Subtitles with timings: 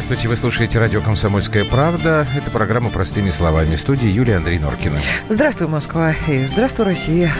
[0.00, 2.26] Здравствуйте, вы слушаете радио «Комсомольская правда».
[2.34, 3.74] Это программа «Простыми словами».
[3.76, 4.98] В студии Юлия Андрей Норкина.
[5.28, 6.14] Здравствуй, Москва.
[6.26, 7.30] И здравствуй, Россия.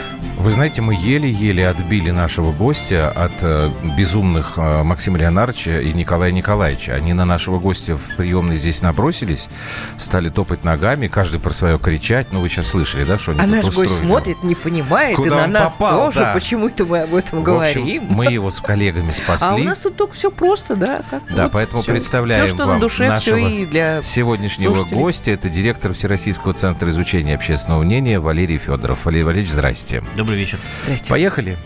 [0.40, 6.32] Вы знаете, мы еле-еле отбили нашего гостя от э, безумных э, Максима Леонардовича и Николая
[6.32, 6.94] Николаевича.
[6.94, 9.50] Они на нашего гостя в приемной здесь набросились,
[9.98, 12.28] стали топать ногами, каждый про свое кричать.
[12.32, 13.88] Ну, вы сейчас слышали, да, что они А тут наш устроили?
[13.90, 16.20] гость смотрит, не понимает, Куда и на он нас попал, тоже.
[16.20, 16.32] да.
[16.32, 18.04] Почему-то мы об этом В общем, говорим.
[18.08, 19.46] мы его с коллегами спасли.
[19.50, 21.02] А у нас тут только все просто, да?
[21.10, 21.92] как Да, вот поэтому всё.
[21.92, 24.00] представляем Все, что вам на душе, все нашего и для...
[24.02, 25.00] сегодняшнего слушателей.
[25.02, 25.30] гостя.
[25.32, 29.04] Это директор Всероссийского центра изучения общественного мнения Валерий Федоров.
[29.04, 30.02] Валерий Валерьевич, здрасте.
[30.16, 30.58] Добрый вечер.
[30.84, 31.10] Здрасте.
[31.10, 31.56] Поехали.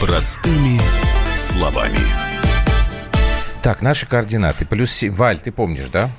[0.00, 0.80] Простыми
[1.36, 1.98] словами.
[3.62, 4.64] Так, наши координаты.
[4.66, 5.12] Плюс семь.
[5.12, 6.10] Валь, ты помнишь, да?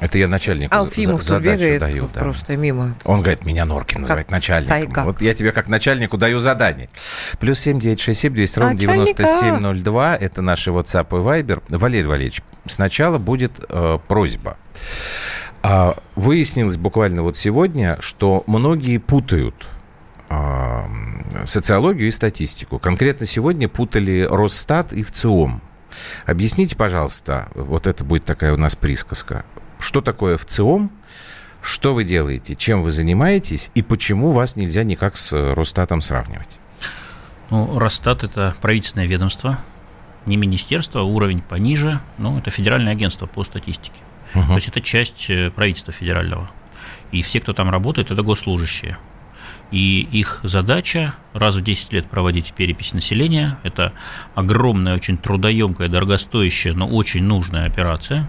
[0.00, 2.08] Это я начальнику Алфимов за- задачу бегает даю.
[2.14, 2.20] да.
[2.20, 2.94] просто мимо.
[3.04, 4.68] Он говорит, меня Норкин называет Как начальником.
[4.68, 5.04] сайгак.
[5.04, 6.88] Вот я тебе как начальнику даю задание.
[7.38, 9.04] Плюс семь девять шесть семь двести ровно Начальника.
[9.24, 10.16] 9702.
[10.16, 11.62] Это наши WhatsApp и Viber.
[11.68, 14.56] Валерий Валерьевич, сначала будет э, просьба.
[15.62, 19.66] А, выяснилось буквально вот сегодня, что многие путают
[21.44, 22.78] социологию и статистику.
[22.78, 25.60] Конкретно сегодня путали Росстат и ВЦИОМ.
[26.24, 29.44] Объясните, пожалуйста, вот это будет такая у нас присказка.
[29.78, 30.90] Что такое ВЦИОМ,
[31.62, 36.58] что вы делаете, чем вы занимаетесь и почему вас нельзя никак с Росстатом сравнивать?
[37.50, 39.58] Ну, Росстат– это правительственное ведомство,
[40.26, 44.00] не министерство, а уровень пониже, но это федеральное агентство по статистике.
[44.32, 46.48] То есть это часть э, правительства федерального.
[47.10, 48.96] И все, кто там работает, это госслужащие.
[49.70, 53.58] И их задача раз в 10 лет проводить перепись населения.
[53.62, 53.92] Это
[54.34, 58.28] огромная, очень трудоемкая, дорогостоящая, но очень нужная операция.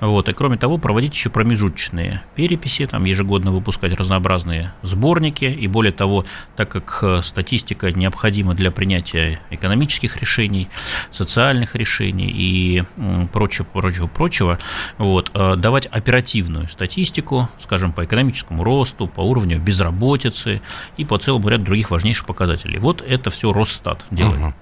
[0.00, 0.28] Вот.
[0.28, 5.44] И кроме того, проводить еще промежуточные переписи, там ежегодно выпускать разнообразные сборники.
[5.44, 6.24] И более того,
[6.56, 10.68] так как э, статистика необходима для принятия экономических решений,
[11.10, 12.84] социальных решений и
[13.32, 14.58] прочего, прочего, прочего,
[14.98, 20.62] вот, э, давать оперативную статистику, скажем, по экономическому росту, по уровню безработицы
[20.96, 22.78] и по целому ряду других важнейших показателей.
[22.78, 24.40] Вот это все Росстат делает.
[24.40, 24.54] Мгм.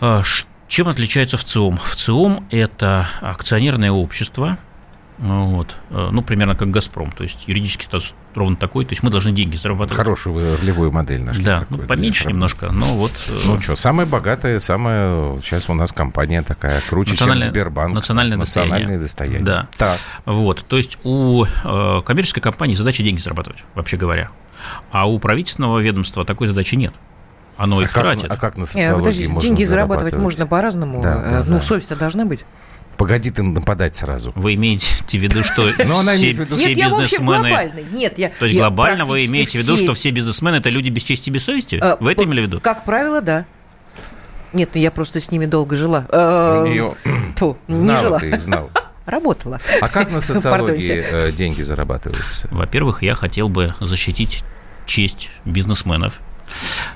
[0.00, 1.76] А, ш- Чем отличается ВЦИОМ?
[1.78, 4.58] ВЦИОМ– это акционерное общество,
[5.18, 9.10] вот, э, ну, примерно как «Газпром», то есть юридический статус ровно такой, то есть мы
[9.10, 9.96] должны деньги зарабатывать.
[9.96, 11.42] Хорошую вы ролевую модель нашли.
[11.42, 12.34] Да, такую ну, для поменьше сравнения.
[12.34, 13.12] немножко, но вот...
[13.28, 17.94] э, Ну что, самая богатая, самая сейчас у нас компания такая, круче, Национальное- чем Сбербанк.
[17.94, 19.38] национальное Национальное достояние.
[19.38, 19.42] достояние.
[19.42, 19.68] Да.
[19.78, 19.98] Так.
[20.26, 24.28] Вот, то есть у э, коммерческой компании задача деньги зарабатывать, вообще говоря.
[24.90, 26.92] А у правительственного ведомства такой задачи нет.
[27.56, 28.30] Оно А их как, тратит.
[28.30, 31.02] а как на Не, социологии подожди, можно деньги зарабатывать можно по-разному.
[31.02, 31.62] Да, да, Э, ну, да.
[31.62, 32.40] совесть-то должна быть.
[32.98, 34.32] Погоди, ты нападать сразу.
[34.34, 37.24] Вы имеете в виду, что Ну, она все, виду- все Нет, я бизнесмены...
[37.48, 37.80] глобально.
[37.92, 40.88] Нет, я, То есть я глобально вы имеете в виду, что все бизнесмены это люди
[40.90, 41.76] без чести и без совести?
[41.82, 42.60] Э, Вы это имели в виду?
[42.60, 43.44] Как правило, да.
[44.52, 46.06] Нет, ну я просто с ними долго жила.
[46.08, 46.94] Э, нее
[47.36, 48.18] фу, не знала жила.
[48.20, 48.70] ты знал.
[49.06, 49.60] Работала.
[49.80, 51.06] А как на социологии Пардоньте.
[51.12, 52.48] э, деньги зарабатываются?
[52.50, 54.42] Во-первых, я хотел бы защитить
[54.86, 56.20] честь бизнесменов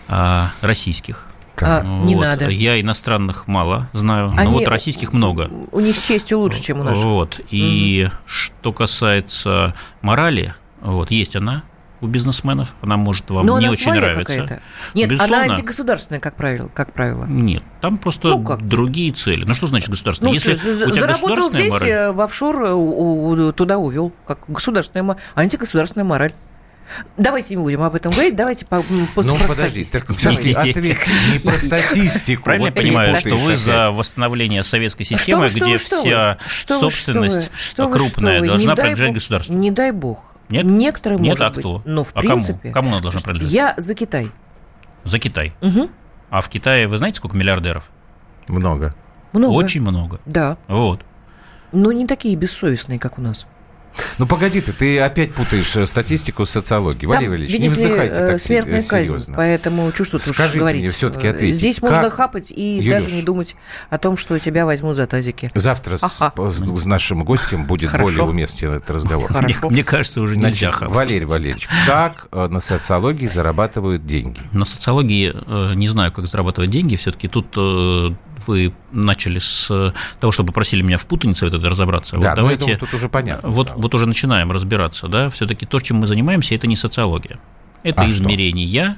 [0.08, 1.26] а, российских.
[1.62, 2.24] А, не Вот.
[2.24, 2.48] надо.
[2.48, 5.50] Я иностранных мало знаю, но Они- вот российских много.
[5.72, 7.04] У них с честью лучше, чем у наших.
[7.04, 7.40] Вот.
[7.50, 11.62] И что касается морали, вот, есть она
[12.00, 14.60] у бизнесменов, она может вам Но не очень нравиться.
[14.94, 15.44] Нет, Безусловно.
[15.44, 16.70] она антигосударственная, как правило.
[16.72, 17.26] Как правило.
[17.26, 18.66] Нет, там просто Ну, как?
[18.66, 19.44] другие цели.
[19.46, 20.30] Ну что значит государственная?
[20.30, 23.76] Ну, Если что у тебя заработал здесь, мораль, э, в офшор э, у- у- туда
[23.76, 24.14] увел.
[24.26, 26.32] Как государственная антигосударственная мораль.
[27.16, 28.82] Давайте не будем об этом говорить, давайте по,
[29.14, 30.14] после Ну, про подожди, статистику.
[30.14, 30.22] так
[30.54, 30.70] Давай.
[30.70, 30.98] ответь
[31.32, 32.42] не про статистику.
[32.44, 36.38] Правильно Вот я понимаю, что вы за восстановление советской системы, что где что вся?
[36.46, 38.46] Что собственность что вы, крупная что вы?
[38.46, 39.14] должна принадлежать бог.
[39.14, 39.54] государству?
[39.54, 40.34] Не дай бог.
[40.48, 40.64] Нет?
[40.64, 41.58] Некоторые, Нет, может а быть.
[41.60, 41.82] кто?
[41.84, 42.28] Но в а кому?
[42.34, 42.70] принципе.
[42.72, 43.52] Кому она должна принадлежать?
[43.54, 44.30] Я за Китай.
[45.04, 45.54] За Китай.
[45.60, 45.90] Мгм.
[46.30, 47.90] А в Китае вы знаете, сколько миллиардеров?
[48.48, 48.92] Много.
[49.32, 49.52] Много.
[49.52, 50.20] Очень много.
[50.26, 50.56] Да.
[50.66, 51.02] Вот.
[51.72, 53.46] Но не такие бессовестные, как у нас.
[54.18, 57.06] Ну погоди ты, ты опять путаешь э, статистику с социологией.
[57.06, 59.34] Валерий Там, Валерьевич, не видите ли, вздыхайте э, так смертная се- казнь, серьезно.
[59.34, 60.80] поэтому чувствую, что Скажите говорить.
[60.82, 63.02] мне всё-таки, Э, ответьте, Здесь как- можно хапать и Юлюш.
[63.02, 63.56] даже не думать
[63.90, 65.50] о том, что тебя возьму за тазики.
[65.54, 66.48] Завтра с, Ага.
[66.50, 68.04] с- с нашим гостем будет Хорошо.
[68.12, 69.30] более уместен этот разговор.
[69.30, 69.70] Мне, Хорошо.
[69.70, 70.94] мне кажется, уже нельзя Значит, хапать.
[70.94, 74.40] Валерий Валерьевич, как на социологии зарабатывают деньги?
[74.52, 75.34] На социологии
[75.74, 76.96] не знаю, как зарабатывать деньги.
[76.96, 77.56] Все-таки тут
[78.46, 82.16] вы начали с того, что попросили меня в путанице это разобраться.
[82.16, 83.80] Да, вот ну, я давайте, думаю, тут уже понятно Вот, стало.
[83.82, 85.28] вот уже начинаем разбираться, да.
[85.30, 87.38] Все-таки то, чем мы занимаемся, это не социология.
[87.82, 88.12] Это А что?
[88.12, 88.96] измерение.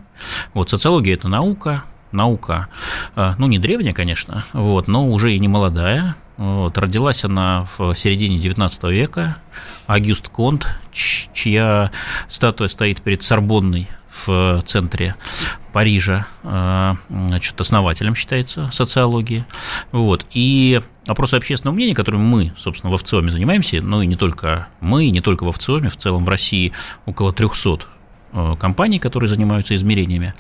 [0.55, 1.85] Вот социология это наука.
[2.13, 2.69] Наука,
[3.17, 6.17] э, ну, не древняя, конечно, вот, но уже и не молодая.
[6.37, 9.37] Вот, родилась она в середине 19 века.
[9.87, 11.91] Агюст Конт, чья
[12.29, 15.15] статуя стоит перед Сорбонной в центре
[15.73, 19.45] Парижа, э, значит, основателем считается социологии.
[19.91, 20.27] Вот.
[20.33, 25.07] И опросы общественного мнения, которыми мы, собственно, в ВЦИОМе занимаемся, ну и не только мы,
[25.07, 26.73] и не только в ВЦИОМе, в целом в России
[27.07, 27.77] около 300 э,
[28.59, 30.35] компаний, которые занимаются измерениями.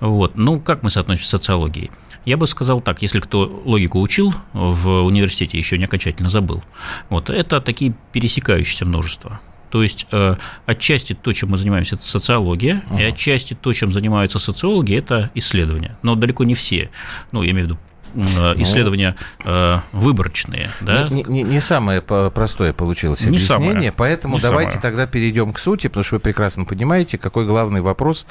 [0.00, 0.36] Вот.
[0.36, 1.90] Ну, как мы соотносимся с социологией?
[2.24, 6.62] Я бы сказал так, если кто логику учил в университете, еще не окончательно забыл,
[7.08, 9.40] вот, это такие пересекающиеся множества.
[9.70, 10.36] То есть э,
[10.66, 13.00] отчасти то, чем мы занимаемся, это социология, uh-huh.
[13.00, 15.96] и отчасти то, чем занимаются социологи, это исследования.
[16.02, 16.90] Но далеко не все.
[17.32, 17.78] Ну, я имею в виду
[18.14, 18.62] Э, ну.
[18.62, 20.70] исследования э, выборочные.
[20.80, 21.08] Да?
[21.08, 23.92] Не, не, не самое простое получилось не объяснение, самое.
[23.92, 24.82] поэтому не давайте самое.
[24.82, 28.26] тогда перейдем к сути, потому что вы прекрасно понимаете, какой главный вопрос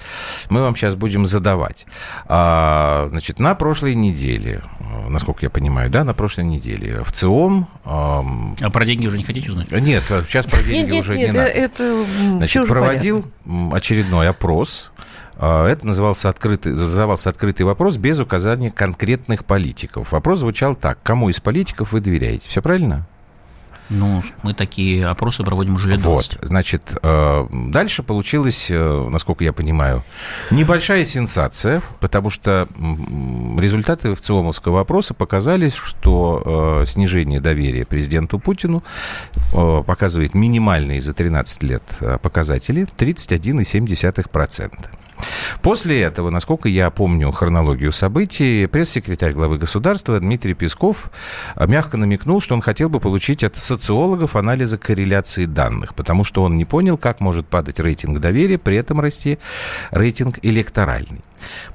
[0.50, 1.86] мы вам сейчас будем задавать.
[2.26, 4.64] А, значит, на прошлой неделе,
[5.10, 7.68] насколько я понимаю, да, на прошлой неделе в ЦИОМ...
[7.86, 8.26] А,
[8.62, 9.72] а про деньги уже не хотите узнать?
[9.72, 11.50] Нет, сейчас про деньги нет, уже нет, не нет, надо.
[11.50, 12.04] Это
[12.38, 13.78] Значит, проводил понятно.
[13.78, 14.92] очередной опрос
[15.42, 20.12] это назывался открытый, задавался открытый вопрос без указания конкретных политиков.
[20.12, 21.00] Вопрос звучал так.
[21.04, 22.48] Кому из политиков вы доверяете?
[22.48, 23.08] Все правильно?
[23.92, 26.38] Ну, мы такие опросы проводим уже лет 20.
[26.38, 30.06] Вот, значит, э, дальше получилось, э, насколько я понимаю,
[30.50, 32.70] небольшая сенсация, потому что
[33.58, 38.82] результаты в ЦИОМовского опроса показали, что э, снижение доверия президенту Путину
[39.52, 41.84] показывает минимальные за 13 лет
[42.22, 44.72] показатели 31,7%.
[45.62, 51.12] После этого, насколько я помню хронологию событий, пресс-секретарь главы государства Дмитрий Песков
[51.56, 56.44] а, мягко намекнул, что он хотел бы получить от социологов анализа корреляции данных, потому что
[56.44, 59.40] он не понял, как может падать рейтинг доверия, при этом расти
[59.92, 61.22] рейтинг электоральный.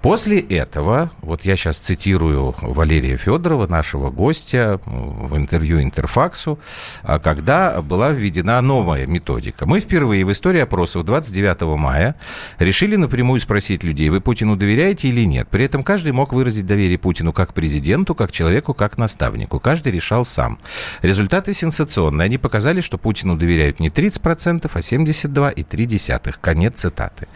[0.03, 6.59] После этого, вот я сейчас цитирую Валерия Федорова, нашего гостя в интервью Интерфаксу,
[7.03, 9.67] а, когда была введена новая методика.
[9.67, 12.17] Мы впервые в истории опросов 29 мая
[12.59, 15.49] решили напрямую спросить людей, вы Путину доверяете или нет.
[15.49, 19.61] При этом каждый мог выразить доверие Путину как президенту, как человеку, как наставнику.
[19.61, 20.59] Каждый решал сам.
[21.03, 22.27] Результаты сенсационные.
[22.27, 26.35] Они показали, что Путину доверяют не 30%, а 72,3%.
[26.41, 27.29] Конец цитаты.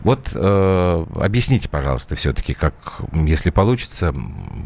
[0.00, 2.74] Вот э, объясните объясните, пожалуйста, все-таки, как,
[3.12, 4.14] если получится,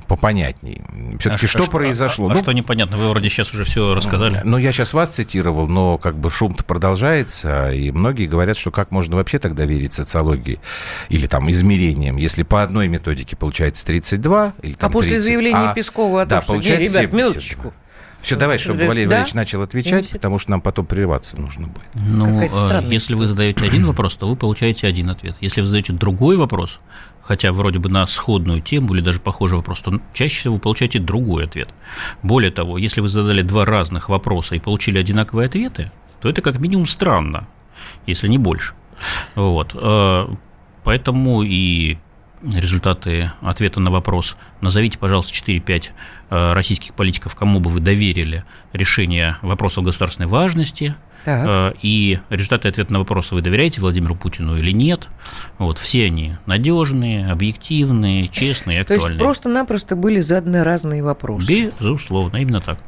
[0.06, 0.82] попонятней.
[1.18, 2.28] Все-таки а что, что произошло?
[2.28, 2.96] А, а ну, что непонятно?
[2.96, 4.40] Вы вроде сейчас уже все рассказали.
[4.44, 8.90] Ну, я сейчас вас цитировал, но как бы шум-то продолжается, и многие говорят, что как
[8.90, 10.58] можно вообще тогда верить социологии
[11.08, 15.70] или там измерениям, если по одной методике получается 32 или там А после 30, заявления
[15.70, 17.74] а, Пескова о том, да, что, не, ребят, минуточку,
[18.22, 19.10] все, давай, чтобы Валерий да?
[19.10, 21.86] Валерьевич начал отвечать, потому что нам потом прерываться нужно будет.
[21.94, 25.36] Ну, э, если вы задаете один вопрос, то вы получаете один ответ.
[25.40, 26.80] Если вы задаете другой вопрос,
[27.22, 30.98] хотя вроде бы на сходную тему или даже похожий вопрос, то чаще всего вы получаете
[30.98, 31.68] другой ответ.
[32.22, 36.58] Более того, если вы задали два разных вопроса и получили одинаковые ответы, то это как
[36.58, 37.46] минимум странно,
[38.06, 38.74] если не больше.
[39.36, 39.70] Вот.
[39.74, 40.26] Э,
[40.82, 41.98] поэтому и
[42.42, 44.36] результаты ответа на вопрос.
[44.60, 45.84] Назовите, пожалуйста, 4-5
[46.30, 50.94] э, российских политиков, кому бы вы доверили решение вопросов государственной важности.
[51.24, 51.46] Так.
[51.46, 55.08] Э, и результаты ответа на вопрос, вы доверяете Владимиру Путину или нет.
[55.58, 59.06] Вот, все они надежные, объективные, честные, актуальные.
[59.06, 61.72] То есть просто-напросто были заданы разные вопросы.
[61.78, 62.78] Безусловно, именно так.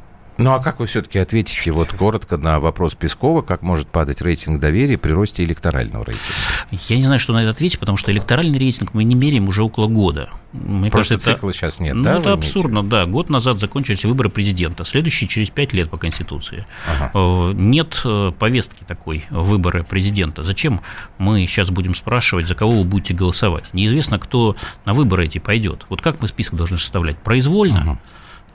[0.41, 4.59] Ну а как вы все-таки ответите вот коротко на вопрос Пескова, как может падать рейтинг
[4.59, 6.79] доверия при росте электорального рейтинга?
[6.89, 9.63] Я не знаю, что на это ответить, потому что электоральный рейтинг мы не меряем уже
[9.63, 10.31] около года.
[10.53, 12.19] Мне Просто кажется, цикла это, сейчас нет, ну, да?
[12.19, 13.05] это абсурдно, да.
[13.05, 16.67] Год назад закончились выборы президента, следующий через пять лет по Конституции.
[16.89, 17.11] Ага.
[17.13, 20.43] Э, нет э, повестки такой выборы президента.
[20.43, 20.81] Зачем
[21.19, 23.73] мы сейчас будем спрашивать, за кого вы будете голосовать?
[23.75, 24.57] Неизвестно, кто
[24.87, 25.85] на выборы эти пойдет.
[25.91, 27.19] Вот как мы список должны составлять?
[27.19, 27.81] Произвольно?
[27.83, 28.01] Ага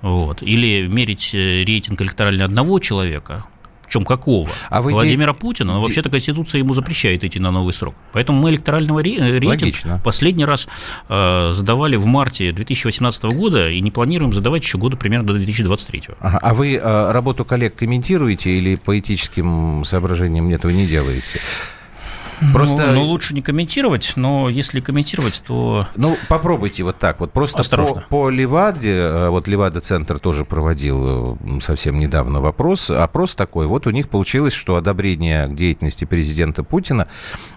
[0.06, 0.44] вот.
[0.44, 3.46] Или мерить э, рейтинг электоральный одного человека,
[3.86, 4.48] причем какого?
[4.70, 5.40] А вы Владимира де...
[5.40, 7.96] Путина, но вообще-то Конституция ему запрещает идти на новый срок.
[8.14, 9.16] Поэтому мы электорального ре...
[9.16, 10.02] Э, рейтинг Логично.
[10.04, 10.68] последний раз
[11.10, 16.04] э, задавали в марте 2018 года и не планируем задавать еще года примерно до 2023.
[16.20, 16.40] Ага.
[16.40, 21.40] А вы э, работу коллег комментируете или по этическим соображениям этого не делаете?
[22.54, 22.88] Просто...
[22.88, 25.88] Ну, ну, лучше не комментировать, но если комментировать, то...
[25.96, 27.32] Ну, попробуйте вот так вот.
[27.32, 28.02] Просто Осторожно.
[28.02, 33.68] по, по Леваде, э, вот Левада-центр тоже проводил э, совсем недавно вопрос, опрос такой.
[33.68, 37.08] Вот у них получилось, что одобрение к деятельности президента Путина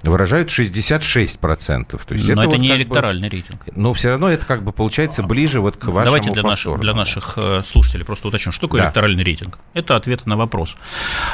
[0.03, 1.85] выражают 66%.
[2.07, 3.67] То есть но это, это вот не электоральный бы, рейтинг.
[3.75, 6.95] Но все равно это как бы получается ближе вот к вашему Давайте для, наших, для
[6.95, 8.87] наших э, слушателей просто уточним, что такое да.
[8.87, 9.59] электоральный рейтинг.
[9.75, 10.77] Это ответ на вопрос.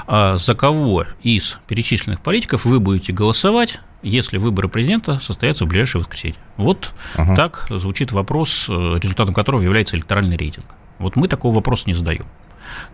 [0.07, 5.69] А за кого из перечисленных политиков вы будете голосовать голосовать, если выборы президента состоятся в
[5.69, 6.39] ближайшее воскресенье.
[6.57, 7.35] Вот угу.
[7.35, 10.67] так звучит вопрос, э, результатом которого является электоральный рейтинг.
[11.01, 12.27] Вот мы такого вопроса не задаем.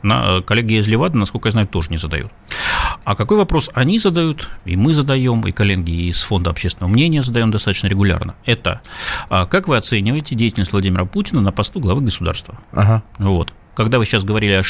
[0.03, 2.33] На, э, коллеги из Левада, насколько я знаю, тоже не задают.
[3.05, 7.51] А какой вопрос они задают, и мы задаем, и коллеги из Фонда общественного мнения задаем
[7.51, 8.35] достаточно регулярно.
[8.47, 8.81] Это
[9.29, 12.59] а, как вы оцениваете деятельность Владимира Путина на посту главы государства?
[12.73, 13.03] Ага.
[13.19, 13.53] Вот.
[13.75, 14.63] Когда вы сейчас говорили о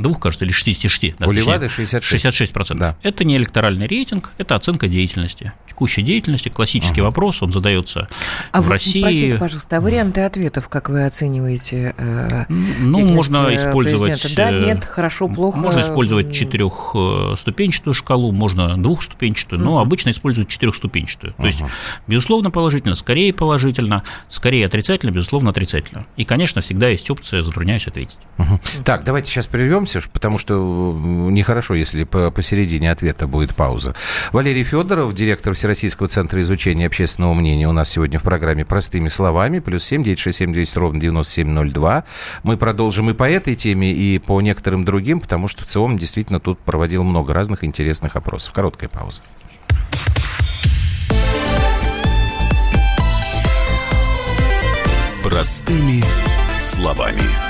[0.00, 2.54] 62, кажется, или 66, да, У Левады 66.
[2.54, 2.78] 66%.
[2.78, 2.96] Да.
[3.02, 5.52] Это не электоральный рейтинг, это оценка деятельности.
[5.68, 7.08] Текущей деятельности, классический ага.
[7.08, 8.08] вопрос, он задается
[8.52, 9.02] а в вы, России.
[9.02, 12.44] Простите, пожалуйста, а варианты ответов, как вы оцениваете э,
[12.80, 14.20] Ну, можно э, использовать...
[14.20, 14.36] Президента?
[14.36, 15.58] Да, нет, хорошо, плохо.
[15.58, 21.34] Можно использовать четырехступенчатую шкалу, можно двухступенчатую, но обычно используют четырехступенчатую.
[21.34, 21.60] То есть,
[22.06, 26.06] безусловно, положительно, скорее положительно, скорее отрицательно, безусловно, отрицательно.
[26.16, 28.18] И, конечно, всегда есть опция «затрудняюсь ответить».
[28.38, 28.60] Угу.
[28.84, 30.96] Так, давайте сейчас прервемся, потому что
[31.30, 33.94] нехорошо, если посередине ответа будет пауза.
[34.32, 39.58] Валерий Федоров, директор Всероссийского центра изучения общественного мнения, у нас сегодня в программе «Простыми словами».
[39.58, 42.04] Плюс семь девять шесть семь двести ровно девяносто семь ноль два.
[42.42, 46.40] Мы продолжим и по этой теме, и по некоторым другим, потому что в целом действительно
[46.40, 48.52] тут проводил много разных интересных опросов.
[48.52, 49.22] Короткая пауза.
[55.22, 56.02] Простыми
[56.58, 57.49] словами.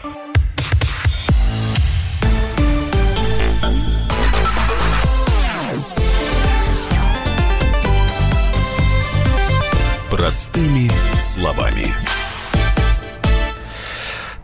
[10.21, 10.87] Простыми
[11.17, 11.87] словами.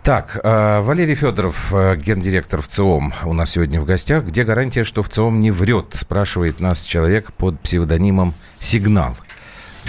[0.01, 4.24] Так, э, Валерий Федоров, э, гендиректор в ЦИОМ, у нас сегодня в гостях.
[4.24, 9.15] Где гарантия, что в ЦИОМ не врет, спрашивает нас человек под псевдонимом «Сигнал».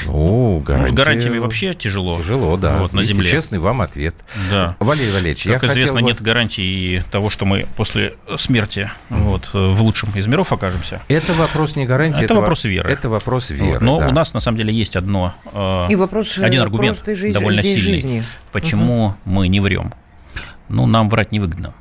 [0.07, 0.91] Ну, гарантия...
[0.91, 2.19] ну, с гарантиями вообще тяжело.
[2.19, 2.79] Тяжело, да.
[2.79, 3.29] Вот, на земле.
[3.29, 4.15] Честный вам ответ.
[4.51, 4.77] Да.
[4.79, 6.09] Валерий Валерьевич, как я известно, хотел...
[6.09, 11.03] нет гарантии того, что мы после смерти вот, в лучшем из миров окажемся.
[11.09, 12.25] Это вопрос не гарантии.
[12.25, 12.91] Это, это вопрос веры.
[12.91, 14.09] Это вопрос веры, Но да.
[14.09, 17.81] у нас, на самом деле, есть одно, э, И вопрос, один аргумент жизни, довольно сильный.
[17.81, 18.25] Жизни.
[18.53, 19.15] Почему угу.
[19.25, 19.93] мы не врем?
[20.69, 21.73] Ну, нам врать невыгодно.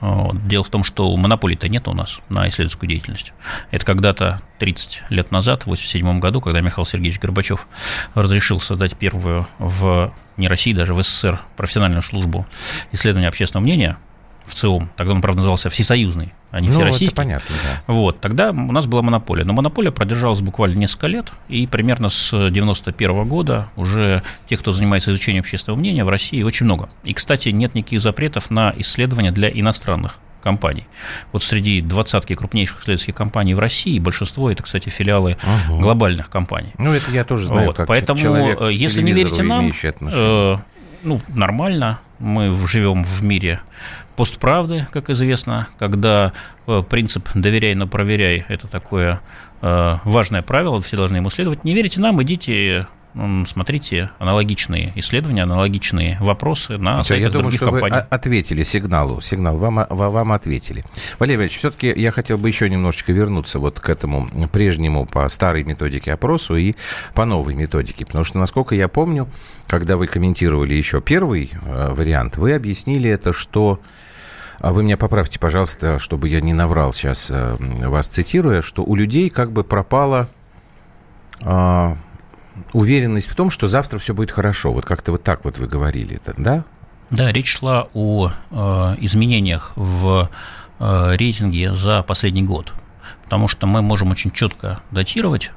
[0.00, 3.32] Дело в том, что монополий-то нет у нас на исследовательскую деятельность.
[3.70, 7.66] Это когда-то 30 лет назад, в 1987 году, когда Михаил Сергеевич Горбачев
[8.14, 12.46] разрешил создать первую в не России, даже в СССР профессиональную службу
[12.92, 13.98] исследования общественного мнения,
[14.44, 17.06] в ЦИОМ, тогда он, правда, назывался всесоюзный, не ну, всероссийский.
[17.06, 17.92] Это понятно, да.
[17.92, 19.44] Вот, тогда у нас была монополия.
[19.44, 25.10] Но монополия продержалась буквально несколько лет, и примерно с 91 года уже тех, кто занимается
[25.10, 26.88] изучением общественного мнения в России, очень много.
[27.04, 30.86] И, кстати, нет никаких запретов на исследования для иностранных компаний.
[31.32, 35.36] Вот среди двадцатки крупнейших исследовательских компаний в России большинство это, кстати, филиалы
[35.68, 35.80] угу.
[35.80, 36.72] глобальных компаний.
[36.78, 40.56] Ну, это я тоже знаю, вот, как Поэтому, человек э, если не верите нам, э,
[41.02, 43.60] ну, нормально, мы живем в мире
[44.16, 46.32] постправды, как известно, когда
[46.66, 49.20] э, принцип «доверяй, но проверяй»– это такое
[49.60, 51.64] э, важное правило, все должны ему следовать.
[51.64, 52.86] Не верите нам, идите
[53.46, 57.96] смотрите аналогичные исследования, аналогичные вопросы на Все, Я думаю, что компаний.
[57.96, 59.20] вы ответили сигналу.
[59.20, 60.84] Сигнал вам, вам ответили.
[61.18, 65.64] Валерий Ильич, все-таки я хотел бы еще немножечко вернуться вот к этому прежнему по старой
[65.64, 66.74] методике опросу и
[67.14, 68.04] по новой методике.
[68.06, 69.28] Потому что, насколько я помню,
[69.66, 73.80] когда вы комментировали еще первый э, вариант, вы объяснили это, что
[74.58, 78.94] а вы меня поправьте, пожалуйста, чтобы я не наврал сейчас, э, вас цитируя, что у
[78.94, 80.28] людей как бы пропала
[81.42, 81.94] э,
[82.72, 84.72] уверенность в том, что завтра все будет хорошо.
[84.72, 86.64] Вот как-то вот так вот вы говорили, да?
[87.10, 88.54] Да, речь шла о э,
[88.98, 90.28] изменениях в
[90.78, 92.72] э, рейтинге за последний год.
[93.24, 95.52] Потому что мы можем очень четко датировать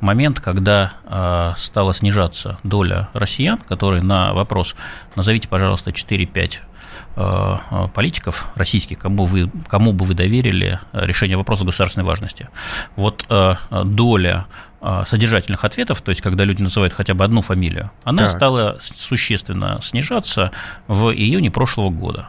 [0.00, 4.74] момент, когда э, стала снижаться доля россиян, которые на вопрос
[5.14, 6.60] «назовите, пожалуйста, 4-5
[7.16, 12.48] Э, э, политиков российских, кому, вы, кому бы вы доверили решение вопроса государственной важности.
[12.96, 14.46] Вот э, доля
[15.06, 18.30] содержательных ответов, то есть когда люди называют хотя бы одну фамилию, она так.
[18.30, 20.50] стала существенно снижаться
[20.88, 22.28] в июне прошлого года.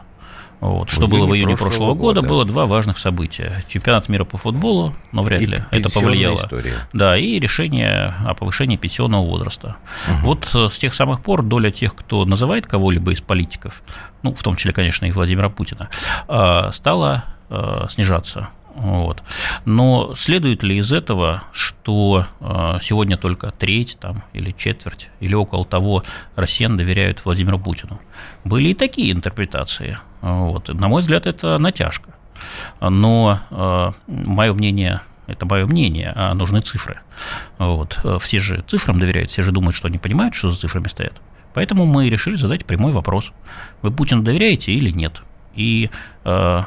[0.60, 0.90] Вот.
[0.90, 3.62] Что было в июне прошлого, прошлого года, года, было два важных события.
[3.68, 6.36] Чемпионат мира по футболу, но вряд и ли это повлияло.
[6.36, 6.74] История.
[6.92, 9.76] Да, и решение о повышении пенсионного возраста.
[10.08, 10.26] Угу.
[10.26, 13.82] Вот э, с тех самых пор доля тех, кто называет кого-либо из политиков,
[14.22, 15.90] ну, в том числе, конечно, и Владимира Путина,
[16.26, 18.48] э, стала э, снижаться.
[18.76, 19.22] Вот.
[19.64, 22.26] Но следует ли из этого, что
[22.82, 26.02] сегодня только треть там, или четверть, или около того
[26.34, 27.98] россиян доверяют Владимиру Путину?
[28.44, 29.98] Были и такие интерпретации.
[30.20, 30.68] Вот.
[30.68, 32.10] На мой взгляд, это натяжка.
[32.80, 37.00] Но э, мое мнение это мое мнение, а нужны цифры.
[37.58, 37.98] Вот.
[38.20, 41.14] Все же цифрам доверяют, все же думают, что они понимают, что за цифрами стоят.
[41.52, 43.32] Поэтому мы решили задать прямой вопрос.
[43.82, 45.22] Вы Путину доверяете или нет?
[45.56, 45.90] И
[46.24, 46.62] э,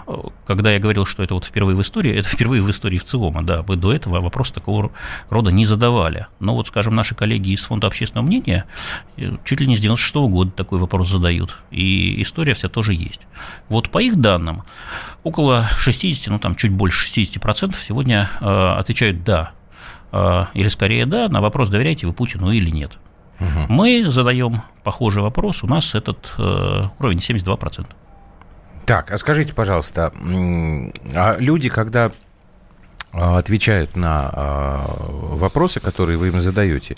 [0.45, 3.43] когда я говорил, что это вот впервые в истории, это впервые в истории в ЦИОМа,
[3.43, 4.91] да, мы до этого вопрос такого
[5.29, 6.27] рода не задавали.
[6.39, 8.65] Но вот, скажем, наши коллеги из Фонда общественного мнения
[9.17, 12.93] э, чуть ли не с 96 -го года такой вопрос задают, и история вся тоже
[12.93, 13.21] есть.
[13.69, 14.63] Вот по их данным,
[15.23, 18.45] около 60, ну там чуть больше 60% сегодня э,
[18.79, 19.51] отвечают «да»,
[20.11, 22.97] э, или скорее «да» на вопрос, доверяете вы Путину или нет.
[23.39, 23.73] Угу.
[23.73, 27.87] Мы задаем похожий вопрос, у нас этот э, уровень 72%.
[28.89, 30.11] Так, а скажите, пожалуйста,
[31.13, 32.11] а люди, когда
[33.11, 34.83] а, отвечают на а,
[35.35, 36.97] вопросы, которые вы им задаете,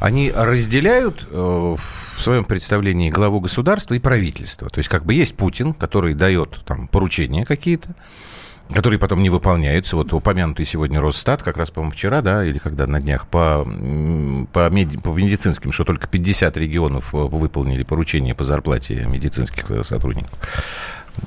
[0.00, 4.70] они разделяют э, в своем представлении главу государства и правительства.
[4.70, 7.94] То есть как бы есть Путин, который дает там поручения какие-то,
[8.74, 9.94] которые потом не выполняются.
[9.94, 13.64] Вот упомянутый сегодня Росстат, как раз, по-моему, вчера, да, или когда на днях, по,
[14.52, 20.36] по, меди, по медицинским, что только 50 регионов э, выполнили поручения по зарплате медицинских сотрудников.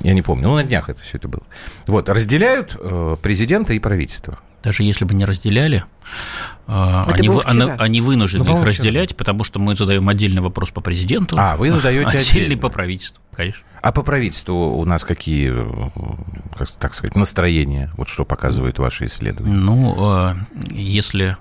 [0.02, 1.44] Я не помню, ну на днях это все это было.
[1.88, 4.40] Вот, разделяют э, президента и правительство.
[4.64, 5.84] Даже если бы не разделяли,
[6.68, 9.18] э, они, они, они вынуждены ну, их разделять, вчера.
[9.18, 11.36] потому что мы задаем отдельный вопрос по президенту.
[11.38, 12.62] А, вы задаете отдельный отдельно.
[12.62, 13.64] по правительству, конечно.
[13.82, 15.54] А по правительству у нас какие,
[16.58, 17.92] как, так сказать, настроения?
[17.98, 19.54] Вот что показывают ваши исследования?
[19.54, 20.36] Ну, э,
[20.72, 21.36] если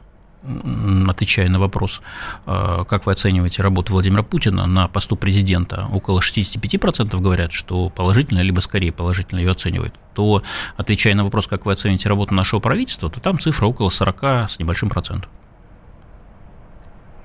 [1.08, 2.02] отвечая на вопрос,
[2.46, 8.40] э, как вы оцениваете работу Владимира Путина на посту президента, около 65% говорят, что положительно,
[8.40, 10.42] либо скорее положительно ее оценивают, то,
[10.76, 14.58] отвечая на вопрос, как вы оцените работу нашего правительства, то там цифра около 40 с
[14.58, 15.30] небольшим процентом.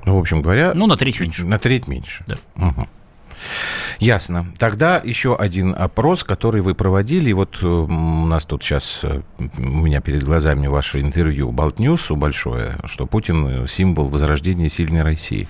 [0.06, 0.74] Ну, в общем говоря...
[0.74, 1.44] Ну, на треть меньше.
[1.44, 2.24] На треть меньше.
[2.28, 2.38] Да.
[2.56, 2.88] Угу.
[4.00, 4.48] Ясно.
[4.60, 7.32] Тогда еще один опрос, который вы проводили.
[7.32, 12.78] Вот э, у нас тут сейчас, э, у меня перед глазами ваше интервью Балтньюсу большое,
[12.86, 15.48] что Путин– символ возрождения сильной России.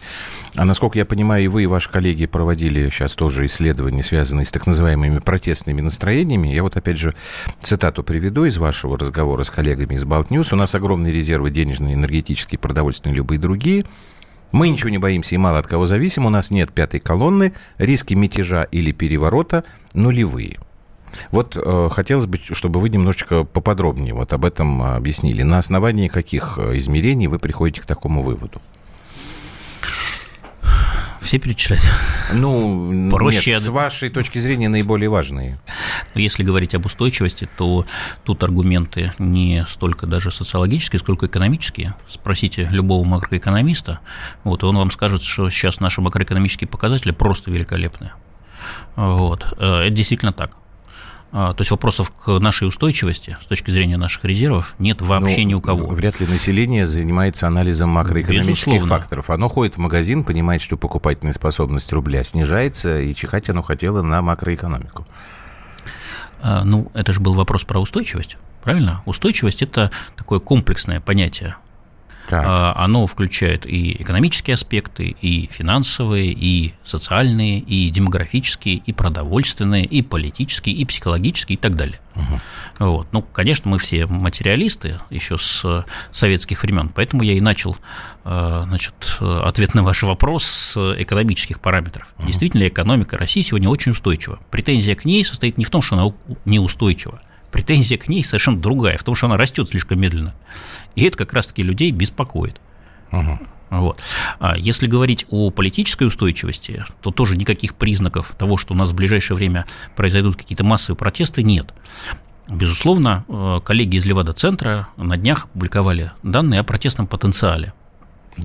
[0.55, 4.51] А насколько я понимаю, и вы, и ваши коллеги проводили сейчас тоже исследования, связанные с
[4.51, 6.47] так называемыми протестными настроениями.
[6.47, 7.13] Я вот опять же
[7.61, 10.53] цитату приведу из вашего разговора с коллегами из Балтньюс.
[10.53, 13.85] У нас огромные резервы денежные, энергетические, продовольственные, любые другие–
[14.51, 16.25] мы ничего не боимся и мало от кого зависим.
[16.25, 17.53] У нас нет пятой колонны.
[17.77, 20.59] Риски мятежа или переворота нулевые.
[21.31, 25.43] Вот э, хотелось бы, чтобы вы немножечко поподробнее вот об этом объяснили.
[25.43, 28.61] На основании каких э, измерений вы приходите к такому выводу?
[31.27, 31.85] Все перечислять?
[32.33, 35.59] Ну, Проще нет, с вашей точки зрения наиболее важные.
[36.15, 37.85] Ну, если говорить об устойчивости, то
[38.23, 41.95] тут аргументы не столько даже социологические, сколько экономические.
[42.09, 43.99] Спросите любого макроэкономиста,
[44.43, 48.13] вот, и он вам скажет, что сейчас наши макроэкономические показатели просто великолепные.
[48.95, 49.45] Вот.
[49.57, 50.51] Э, это действительно так.
[51.39, 55.49] А, то есть вопросов к нашей устойчивости с точки зрения наших резервов нет вообще ну,
[55.49, 55.85] ни у кого.
[55.85, 58.87] Вряд ли население занимается анализом макроэкономических Безусловно.
[58.87, 59.29] факторов.
[59.29, 64.23] Оно ходит в магазин, понимает, что покупательная способность рубля снижается, и чихать оно хотело на
[64.23, 65.05] макроэкономику.
[66.41, 69.03] А, ну, это же был вопрос про устойчивость, правильно?
[69.05, 71.55] Устойчивость– это такое комплексное понятие.
[72.29, 72.43] Так.
[72.45, 80.01] А, оно включает и экономические аспекты, и финансовые, и социальные, и демографические, и продовольственные, и
[80.01, 81.99] политические, и психологические, и так далее.
[82.15, 82.39] Угу.
[82.79, 83.07] Вот.
[83.11, 87.77] Ну, конечно, мы все материалисты еще с советских времен, поэтому я и начал
[88.25, 92.13] а, значит, ответ на ваш вопрос с экономических параметров.
[92.17, 92.27] Угу.
[92.27, 94.39] Действительно, экономика России сегодня очень устойчива.
[94.51, 96.13] Претензия к ней состоит не в том, что она
[96.43, 100.35] неустойчива, Претензия к ней совершенно другая, в том, что она растет слишком медленно.
[100.95, 102.59] И это как раз-таки людей беспокоит.
[103.11, 103.39] Угу.
[103.69, 103.99] Вот.
[104.39, 108.95] А если говорить о политической устойчивости, то тоже никаких признаков того, что у нас в
[108.95, 111.73] ближайшее время произойдут какие-то массовые протесты, нет.
[112.49, 117.73] Безусловно, э, коллеги из Левада-центра на днях публиковали данные о протестном потенциале.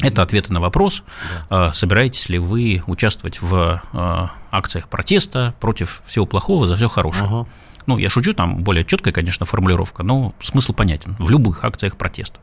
[0.00, 1.02] Это ответы на вопрос,
[1.50, 1.68] да.
[1.68, 7.26] А собираетесь ли вы участвовать в э, акциях протеста против всего плохого за все хорошее.
[7.26, 7.48] Угу.
[7.87, 12.38] Ну, я шучу, там более четкая, конечно, формулировка, но смысл понятен в любых акциях протеста.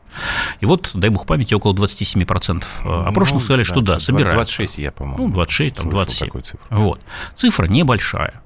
[0.60, 2.62] И вот, дай бог памяти, около 27%
[3.06, 4.34] опрошенных ну, сказали, да, что да, собирают.
[4.34, 5.28] 26 я, по-моему.
[5.28, 6.30] Ну, 26, там, 27.
[6.70, 7.00] Вот.
[7.36, 8.42] Цифра небольшая.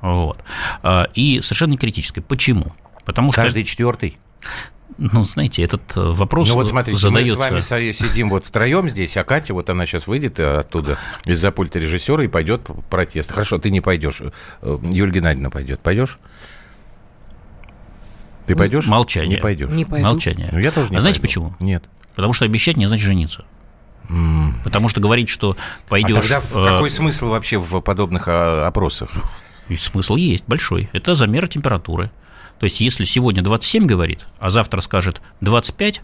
[0.00, 0.38] Вот.
[0.82, 2.20] А, и совершенно критическая.
[2.20, 2.72] Почему?
[3.04, 3.70] Потому Каждый что...
[3.70, 4.18] четвертый?
[4.98, 7.38] Ну, знаете, этот э, вопрос Ну, вот смотрите, задается...
[7.52, 10.98] мы с вами сидим вот втроем здесь, а Катя, вот она сейчас выйдет э, оттуда
[11.24, 13.30] из-за пульта режиссера и пойдет протест.
[13.30, 14.20] Хорошо, ты не пойдешь.
[14.60, 15.78] Э, Юлия Геннадьевна пойдет.
[15.80, 16.18] Пойдешь?
[18.46, 18.88] Ты пойдешь?
[18.88, 19.36] Молчание.
[19.36, 19.70] Не пойдешь.
[19.70, 20.04] Не пойду.
[20.04, 20.48] Молчание.
[20.50, 21.28] Ну, я тоже не А знаете пойду.
[21.28, 21.54] почему?
[21.60, 21.84] Нет.
[22.16, 23.44] Потому что обещать не значит жениться.
[24.08, 24.54] Mm.
[24.64, 25.56] Потому что говорить, что
[25.88, 26.16] пойдешь...
[26.16, 26.74] А тогда э...
[26.74, 29.10] какой смысл вообще в подобных опросах?
[29.78, 30.90] Смысл есть большой.
[30.92, 32.10] Это замер температуры.
[32.58, 36.02] То есть, если сегодня 27 говорит, а завтра скажет 25,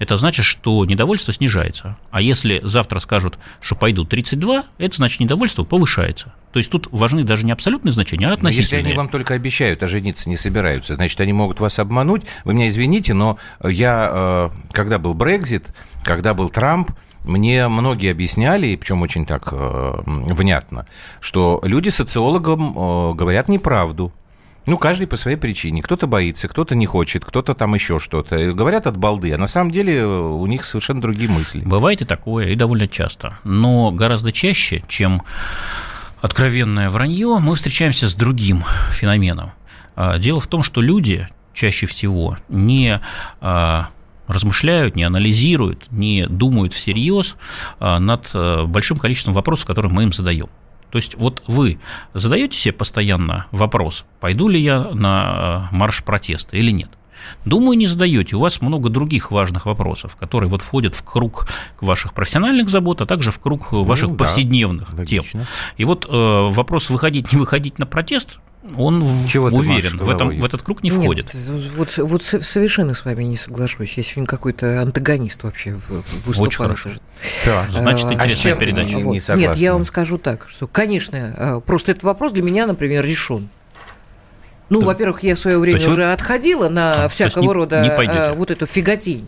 [0.00, 1.96] это значит, что недовольство снижается.
[2.10, 6.32] А если завтра скажут, что пойдут 32, это значит, недовольство повышается.
[6.52, 8.70] То есть тут важны даже не абсолютные значения, а относительные.
[8.70, 12.22] Но если они вам только обещают, а жениться не собираются, значит, они могут вас обмануть.
[12.44, 15.66] Вы меня извините, но я, э, когда был Брекзит,
[16.02, 16.92] когда был Трамп,
[17.24, 20.86] мне многие объясняли, причем очень так э, внятно,
[21.20, 24.14] что люди социологам э, говорят неправду.
[24.66, 25.82] Ну, каждый по своей причине.
[25.82, 28.52] Кто-то боится, кто-то не хочет, кто-то там еще что-то.
[28.52, 31.62] Говорят от балды, а на самом деле у них совершенно другие мысли.
[31.64, 33.38] Бывает и такое, и довольно часто.
[33.44, 35.22] Но гораздо чаще, чем
[36.20, 39.52] откровенное вранье, мы встречаемся с другим феноменом.
[39.96, 43.00] А, дело в том, что люди чаще всего не
[43.40, 43.88] а,
[44.26, 47.36] размышляют, не анализируют, не думают всерьез
[47.78, 48.30] а, над
[48.68, 50.48] большим количеством вопросов, которые мы им задаем.
[50.90, 51.78] То есть вот вы
[52.14, 56.90] задаете себе постоянно вопрос, пойду ли я на марш протеста или нет.
[57.44, 58.36] Думаю, не задаете.
[58.36, 61.48] У вас много других важных вопросов, которые вот входят в круг
[61.80, 65.24] ваших профессиональных забот, а также в круг ваших ну, повседневных да, тем.
[65.76, 68.38] И вот э, вопрос выходить, не выходить на протест,
[68.76, 71.32] он Чего уверен, в, этом, в этот круг не входит.
[71.32, 73.94] Нет, вот, вот совершенно с вами не соглашусь.
[73.96, 75.78] Я сегодня какой-то антагонист вообще
[76.24, 76.42] выступал.
[76.42, 76.90] Очень хорошо.
[77.46, 78.96] Да, значит, а, интересная а передача.
[78.96, 82.66] Не, не Нет, я вам скажу так, что, конечно, э, просто этот вопрос для меня,
[82.66, 83.48] например, решен.
[84.68, 86.12] Ну, во-первых, я в свое время уже вы...
[86.12, 89.26] отходила на всякого не, рода не а, вот эту фиготень.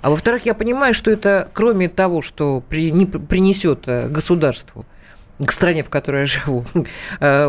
[0.00, 4.86] А во-вторых, я понимаю, что это, кроме того, что при, не принесет государству,
[5.44, 6.64] к стране, в которой я живу,
[7.20, 7.44] э,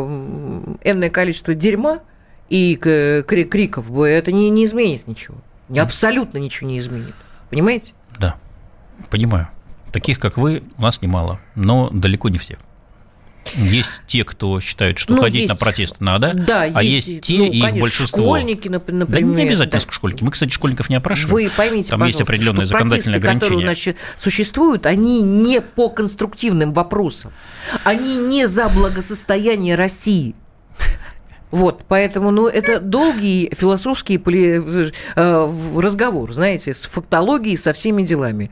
[0.84, 2.00] энное количество дерьма
[2.50, 5.38] и криков, это не, не изменит ничего.
[5.76, 7.16] Абсолютно ничего не изменит.
[7.50, 7.94] Понимаете?
[8.20, 8.36] Да,
[9.10, 9.48] понимаю.
[9.92, 12.58] Таких, как вы, у нас немало, но далеко не все.
[13.56, 17.22] Есть те, кто считают, что ну, ходить есть, на протест надо, да, а есть, есть
[17.22, 18.24] те, ну, их конечно, большинство.
[18.24, 19.08] Школьники, например.
[19.08, 19.92] Да не обязательно да.
[19.92, 20.24] школьники.
[20.24, 21.34] Мы, кстати, школьников не опрашиваем.
[21.34, 23.74] Вы поймите, Там есть определенные законодательные протесты, ограничения.
[23.76, 27.32] которые нас существуют, они не по конструктивным вопросам.
[27.84, 30.36] Они не за благосостояние России.
[31.52, 38.50] Вот, поэтому, ну, это долгий философский э, разговор, знаете, с фактологией, со всеми делами.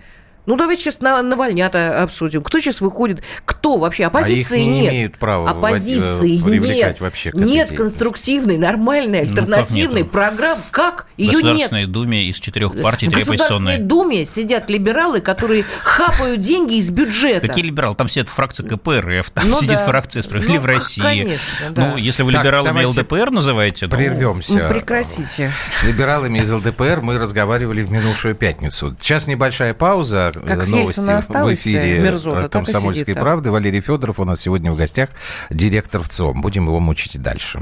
[0.51, 2.43] Ну, давайте сейчас на, Навальнята обсудим.
[2.43, 3.23] Кто сейчас выходит?
[3.45, 4.03] Кто вообще?
[4.03, 4.91] Оппозиции а их не нет.
[4.93, 6.99] имеют права Оппозиции нет.
[6.99, 10.59] Вообще нет конструктивной, нормальной, ну, альтернативной ну, программы.
[10.71, 11.07] Как?
[11.15, 11.37] Ее нет.
[11.37, 13.77] В Государственной Думе из четырех партий три оппозиционные.
[13.77, 17.47] В Государственной Думе сидят либералы, которые хапают деньги из бюджета.
[17.47, 17.95] Какие либералы?
[17.95, 19.85] Там сидят фракция КПРФ, там ну, сидит да.
[19.85, 21.03] фракция «Справедливая ну, Россия».
[21.05, 21.91] Конечно, да.
[21.91, 23.87] Ну, если вы так, либералами ЛДПР называете...
[23.87, 24.63] Прервемся.
[24.63, 25.53] Ну, прекратите.
[25.73, 28.93] С либералами из ЛДПР мы разговаривали в минувшую пятницу.
[28.99, 33.51] Сейчас небольшая пауза как новости в эфире Мерзота, «Комсомольской правды».
[33.51, 35.09] Валерий Федоров у нас сегодня в гостях,
[35.49, 36.41] директор ВЦИОМ.
[36.41, 37.59] Будем его мучить дальше.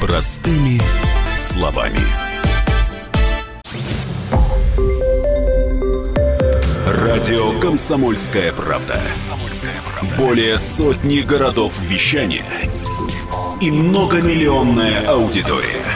[0.00, 0.80] Простыми
[1.36, 2.00] словами.
[6.86, 9.00] Радио «Комсомольская правда».
[10.18, 12.44] Более сотни городов вещания–
[13.60, 15.95] и многомиллионная аудитория.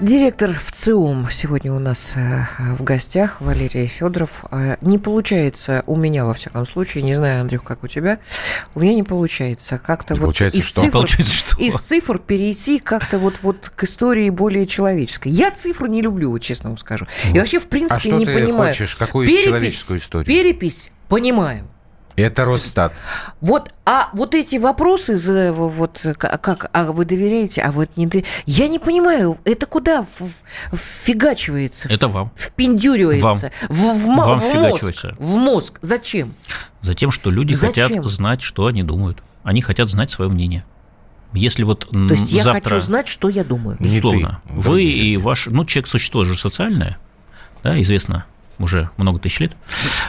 [0.00, 4.46] Директор ВЦИОМ сегодня у нас э, в гостях, Валерий Федоров.
[4.50, 8.18] Э, не получается у меня, во всяком случае, не знаю, Андрюх, как у тебя,
[8.74, 10.80] у меня не получается как-то вот получается из, что?
[10.80, 11.60] Цифр, получается что?
[11.60, 15.32] из цифр перейти как-то вот, вот к истории более человеческой.
[15.32, 17.06] Я цифру не люблю, честно вам скажу.
[17.34, 18.72] И вообще, в принципе, а что не ты понимаю.
[18.72, 18.96] хочешь?
[18.96, 20.26] Какую перепись, человеческую историю?
[20.26, 21.68] Перепись, понимаю.
[22.20, 22.92] Это Росстат.
[23.40, 25.16] Вот, а вот эти вопросы,
[25.52, 30.04] вот как, а вы доверяете, а вот не доверяете, я не понимаю, это куда
[30.72, 31.88] фигачивается?
[31.88, 32.30] Это вам.
[32.36, 33.50] Впендюривается?
[33.68, 33.68] Вам.
[33.68, 35.04] В, в, вам в мозг.
[35.18, 35.78] В мозг.
[35.82, 36.34] Зачем?
[36.80, 37.88] Затем, что люди Зачем?
[37.88, 39.22] хотят знать, что они думают.
[39.42, 40.64] Они хотят знать свое мнение.
[41.32, 43.76] Если вот То есть я хочу знать, что я думаю.
[43.78, 44.40] Безусловно.
[44.44, 45.46] Вы и ваш...
[45.46, 46.98] Ну, человек существо же социальное,
[47.62, 48.26] да, известно
[48.60, 49.52] уже много тысяч лет.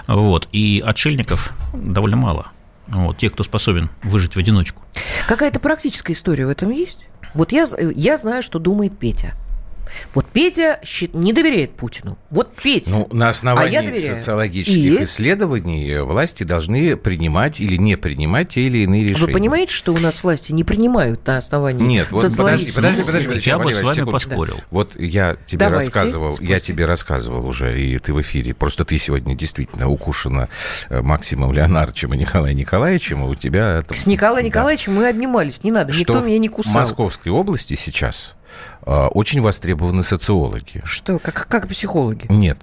[0.08, 2.48] Вот, и отшельников довольно мало.
[2.88, 4.84] Вот, тех, кто способен выжить в одиночку.
[5.28, 7.08] Какая-то практическая история в этом есть?
[7.34, 9.32] Вот я, я знаю, что думает Петя.
[10.14, 10.80] Вот Петя
[11.14, 12.18] не доверяет Путину.
[12.30, 12.94] Вот Петя.
[12.94, 15.04] Ну, на основании а социологических и...
[15.04, 19.28] исследований власти должны принимать или не принимать те или иные решения.
[19.28, 23.28] Вы понимаете, что у нас власти не принимают на основании Нет, вот подожди, подожди, подожди,
[23.28, 23.50] подожди.
[23.50, 24.12] Я бы с вами секунду.
[24.12, 24.56] поспорил.
[24.56, 24.64] Да.
[24.72, 26.54] Вот я тебе Давайте, рассказывал, спорьте.
[26.54, 28.54] я тебе рассказывал уже, и ты в эфире.
[28.54, 30.48] Просто ты сегодня действительно укушена
[30.90, 33.84] э, Максимом Леонардовичем и Николаем Николаевичем, и у тебя...
[33.90, 34.48] С Николаем да.
[34.48, 36.72] Николаевичем мы обнимались, не надо, что никто меня не кусал.
[36.72, 38.41] в Московской области сейчас а,
[38.86, 40.82] очень востребованы социологи.
[40.84, 42.26] Что, как, как психологи?
[42.30, 42.58] Нет.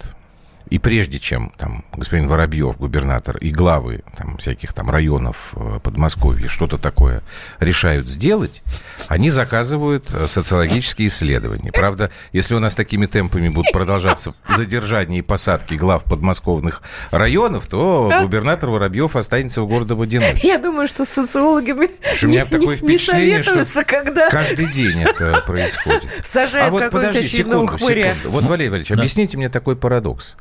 [0.70, 6.48] И прежде чем там господин Воробьев, губернатор, и главы там, всяких там районов э, Подмосковья
[6.48, 7.22] что-то такое
[7.60, 8.62] решают сделать,
[9.08, 11.72] они заказывают э, социологические исследования.
[11.72, 18.12] Правда, если у нас такими темпами будут продолжаться задержания и посадки глав подмосковных районов, то
[18.20, 20.48] губернатор Воробьев останется в городе в одиночестве.
[20.48, 21.90] Я думаю, что с социологами
[22.22, 24.30] у меня не, такое впечатление, что когда...
[24.30, 26.04] каждый день это происходит.
[26.22, 28.08] Сажают а вот подожди секунду, секунду.
[28.26, 28.96] Вот, Валерий Валерьевич, да.
[28.96, 30.36] объясните мне такой парадокс,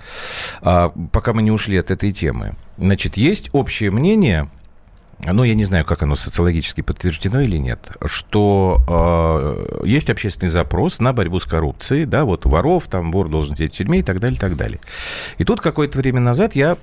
[0.62, 2.56] а, пока мы не ушли от этой темы.
[2.78, 4.50] Значит, есть общее мнение
[5.26, 8.78] ну, я не знаю, как оно социологически подтверждено или нет, что
[9.82, 13.74] э, есть общественный запрос на борьбу с коррупцией, да, вот воров, там, вор должен сидеть
[13.74, 14.80] в тюрьме и так далее, и так далее.
[15.40, 16.78] И тут какое-то время назад я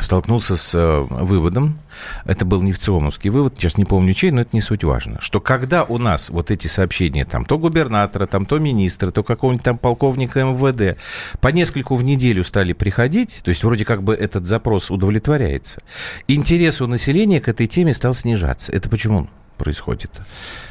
[0.00, 1.78] столкнулся с э, выводом,
[2.24, 5.40] это был не ВЦИОМовский вывод, сейчас не помню чей, но это не суть важно, что
[5.40, 9.78] когда у нас вот эти сообщения, там, то губернатора, там, то министра, то какого-нибудь там
[9.78, 10.98] полковника МВД,
[11.40, 15.82] по нескольку в неделю стали приходить, то есть вроде как бы этот запрос удовлетворяется,
[16.26, 18.72] интерес у населения к этой теме стал снижаться.
[18.72, 19.28] Это почему?
[19.62, 20.10] Происходит?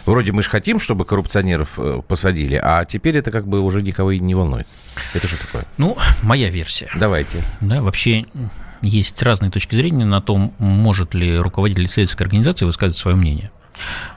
[0.06, 4.12] Вроде мы же хотим, чтобы коррупционеров э, посадили, а теперь это как бы уже никого
[4.12, 4.67] и не волнует.
[5.13, 5.65] Это что такое?
[5.77, 6.89] Ну, моя версия.
[6.95, 7.41] Давайте.
[7.62, 8.25] Да, вообще
[8.82, 13.51] есть разные точки зрения на том, может ли руководитель исследовательской организации высказать свое мнение.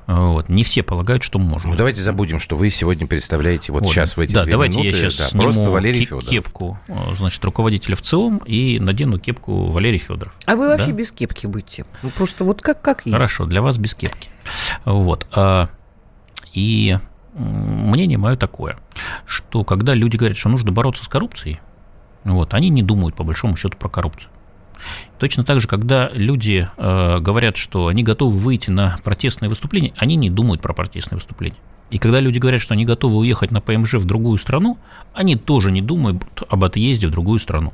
[0.06, 0.48] Вот.
[0.48, 1.66] Не все полагают, что может.
[1.66, 3.88] Ну, давайте забудем, что вы сегодня представляете вот, вот.
[3.88, 6.28] сейчас в эти да, две давайте минуты, я сейчас да, просто Валерий Федоров.
[6.28, 10.34] кепку, э, значит, руководителя ВЦИОМ и надену кепку Валерий Федоров.
[10.46, 10.92] А вы вообще да?
[10.92, 11.84] без кепки будете?
[12.02, 13.16] Ну, просто вот как, как есть.
[13.16, 14.28] Хорошо, для вас без кепки.
[14.84, 15.26] Вот.
[15.32, 15.68] А,
[16.52, 16.98] и
[17.34, 18.76] мнение мое такое,
[19.26, 21.60] что когда люди говорят, что нужно бороться с коррупцией,
[22.24, 24.30] вот, они не думают, по большому счету, про коррупцию.
[25.18, 30.16] Точно так же, когда люди э, говорят, что они готовы выйти на протестные выступления, они
[30.16, 31.58] не думают про протестные выступления.
[31.90, 34.78] И когда люди говорят, что они готовы уехать на ПМЖ в другую страну,
[35.12, 37.72] они тоже не думают об отъезде в другую страну.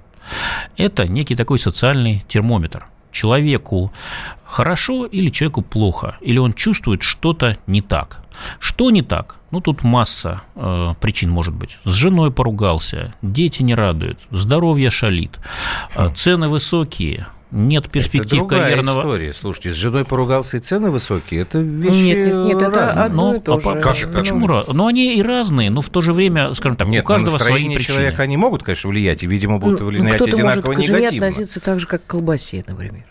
[0.77, 2.87] Это некий такой социальный термометр.
[3.13, 3.93] Человеку
[4.45, 8.20] хорошо или человеку плохо, или он чувствует что-то не так.
[8.59, 9.37] Что не так?
[9.51, 11.79] Ну, тут масса э, причин может быть.
[11.85, 15.39] С женой поругался, дети не радуют, здоровье шалит,
[15.97, 19.01] э, цены высокие, нет перспектив это другая карьерного...
[19.01, 19.33] история.
[19.33, 23.35] Слушайте, с женой поругался и цены высокие, это вещи Нет, нет, нет это одно но,
[23.37, 23.81] и то а же.
[23.81, 24.47] Как, почему?
[24.47, 27.39] Ну, но они и разные, но в то же время, скажем так, нет, у каждого
[27.39, 27.97] свои причины.
[27.97, 30.53] человека они могут, конечно, влиять, и, видимо, будут ну, влиять ну, одинаково может негативно.
[30.53, 33.05] Кто-то может к жене относиться так же, как к колбасе, например.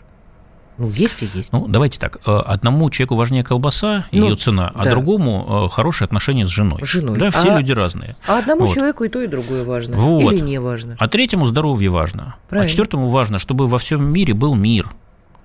[0.80, 1.52] Ну, есть и есть.
[1.52, 2.20] Ну, давайте так.
[2.26, 4.90] Э, одному человеку важнее колбаса, ну, ее цена, а да.
[4.92, 6.82] другому э, хорошие отношения с женой.
[6.82, 7.18] С женой.
[7.18, 8.16] Да, все а, люди разные.
[8.26, 8.74] А одному вот.
[8.74, 9.98] человеку и то, и другое важно.
[9.98, 10.32] Вот.
[10.32, 10.96] Или не важно.
[10.98, 12.36] А третьему здоровье важно.
[12.36, 12.64] А Правильно.
[12.64, 14.88] А четвертому важно, чтобы во всем мире был мир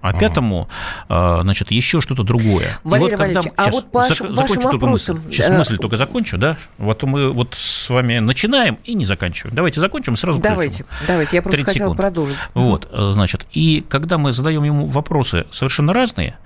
[0.05, 0.19] а ага.
[0.19, 0.69] пятому,
[1.09, 2.67] а, значит, еще что-то другое.
[2.83, 5.15] Валерий вот Валерьевич, а вот по зак, вашим вопросам...
[5.17, 5.31] Мысль.
[5.31, 5.57] Сейчас э...
[5.57, 6.57] мысль только закончу, да?
[6.77, 9.55] Вот мы вот с вами начинаем и не заканчиваем.
[9.55, 11.07] Давайте закончим, сразу Давайте, включим.
[11.07, 11.97] давайте, я просто хотела секунд.
[11.97, 12.37] продолжить.
[12.53, 16.37] Вот, э, значит, и когда мы задаем ему вопросы совершенно разные,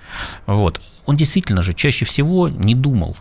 [0.45, 3.17] вот, он действительно же чаще всего не думал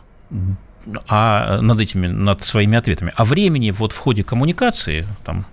[1.06, 3.12] а над этими, над своими ответами.
[3.16, 5.44] А времени вот в ходе коммуникации там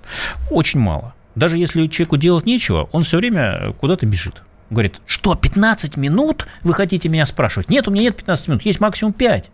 [0.50, 1.14] очень мало.
[1.36, 4.42] Даже если человеку делать нечего, он все время куда-то бежит.
[4.76, 7.70] Говорит, что, 15 минут вы хотите меня спрашивать?
[7.70, 9.50] Нет, у меня нет 15 минут, есть максимум 5.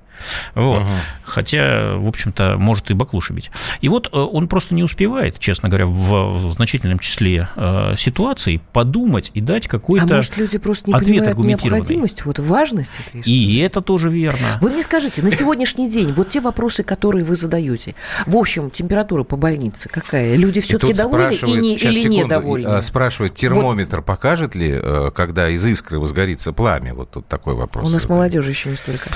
[0.56, 0.84] Вот.
[0.84, 0.90] Угу.
[1.24, 3.52] Хотя, в общем-то, может и баклуши бить.
[3.82, 8.62] И вот э, он просто не успевает, честно говоря, в, в значительном числе э, ситуаций
[8.74, 13.22] подумать и дать какой-то А может, люди просто не ответ понимают необходимость, вот важность этой
[13.22, 14.60] И это тоже верно.
[14.62, 17.96] Вы мне скажите, на сегодняшний день, вот те вопросы, которые вы задаете,
[18.26, 20.36] в общем, температура по больнице какая?
[20.36, 22.68] Люди все-таки довольны и не, или секунду, недовольны?
[22.68, 24.06] Э, спрашивают, термометр вот.
[24.06, 26.94] покажет ли, э, когда из искры возгорится пламя?
[26.94, 27.90] Вот тут такой вопрос.
[27.90, 29.10] У нас молодежи еще не столько.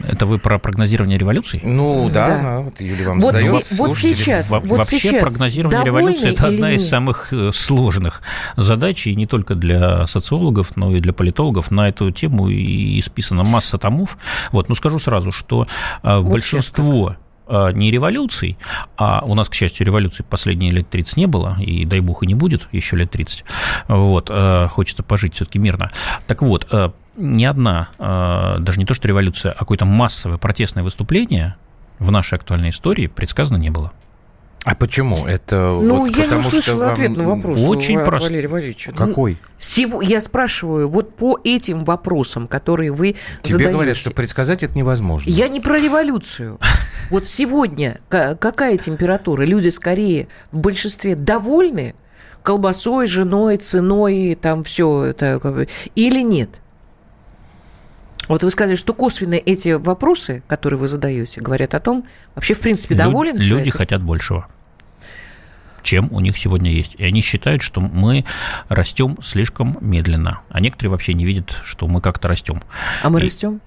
[0.00, 1.60] Это вы про прогнозирование революции?
[1.64, 2.42] Ну да, да.
[2.42, 3.66] да вот Юлия вам вот задает.
[3.70, 8.22] Вот сейчас, Во- вот вообще сейчас прогнозирование революции это одна из самых э, сложных
[8.56, 11.70] задач, и не только для социологов, но и для политологов.
[11.70, 14.18] На эту тему и исписана масса томов.
[14.52, 15.66] Вот, но скажу сразу, что
[16.02, 18.58] э, вот большинство э, не революций,
[18.96, 22.26] а у нас, к счастью, революции последние лет 30 не было, и дай бог и
[22.26, 23.44] не будет еще лет 30.
[23.88, 24.30] Вот,
[24.70, 25.90] хочется пожить все-таки мирно.
[26.26, 26.66] Так вот,
[27.16, 31.56] ни одна, э, даже не то что революция, а какое-то массовое протестное выступление
[31.98, 33.92] в нашей актуальной истории предсказано не было.
[34.66, 35.26] А почему?
[35.26, 37.60] Это ну, вот я потому, не услышала что ответ на вопрос.
[37.60, 38.30] Очень просто.
[38.30, 38.88] Валерий Валерьевич.
[38.96, 39.38] Какой?
[39.58, 43.72] Сего, я спрашиваю, вот по этим вопросам, которые вы Тебе задаете.
[43.72, 45.30] говорят, что предсказать это невозможно.
[45.30, 46.58] Я не про революцию.
[47.08, 49.44] Вот сегодня какая температура?
[49.44, 51.94] Люди скорее в большинстве довольны
[52.42, 56.50] колбасой, женой, ценой, там все это, или нет?
[58.28, 62.60] Вот вы сказали, что косвенно эти вопросы, которые вы задаете, говорят о том, вообще в
[62.60, 63.66] принципе доволен Люди, человек?
[63.66, 64.48] люди хотят большего
[65.86, 66.96] чем у них сегодня есть.
[66.98, 68.24] И они считают, что мы
[68.68, 70.40] растем слишком медленно.
[70.50, 72.60] А некоторые вообще не видят, что мы как-то растем.
[73.04, 73.60] А мы И, растем?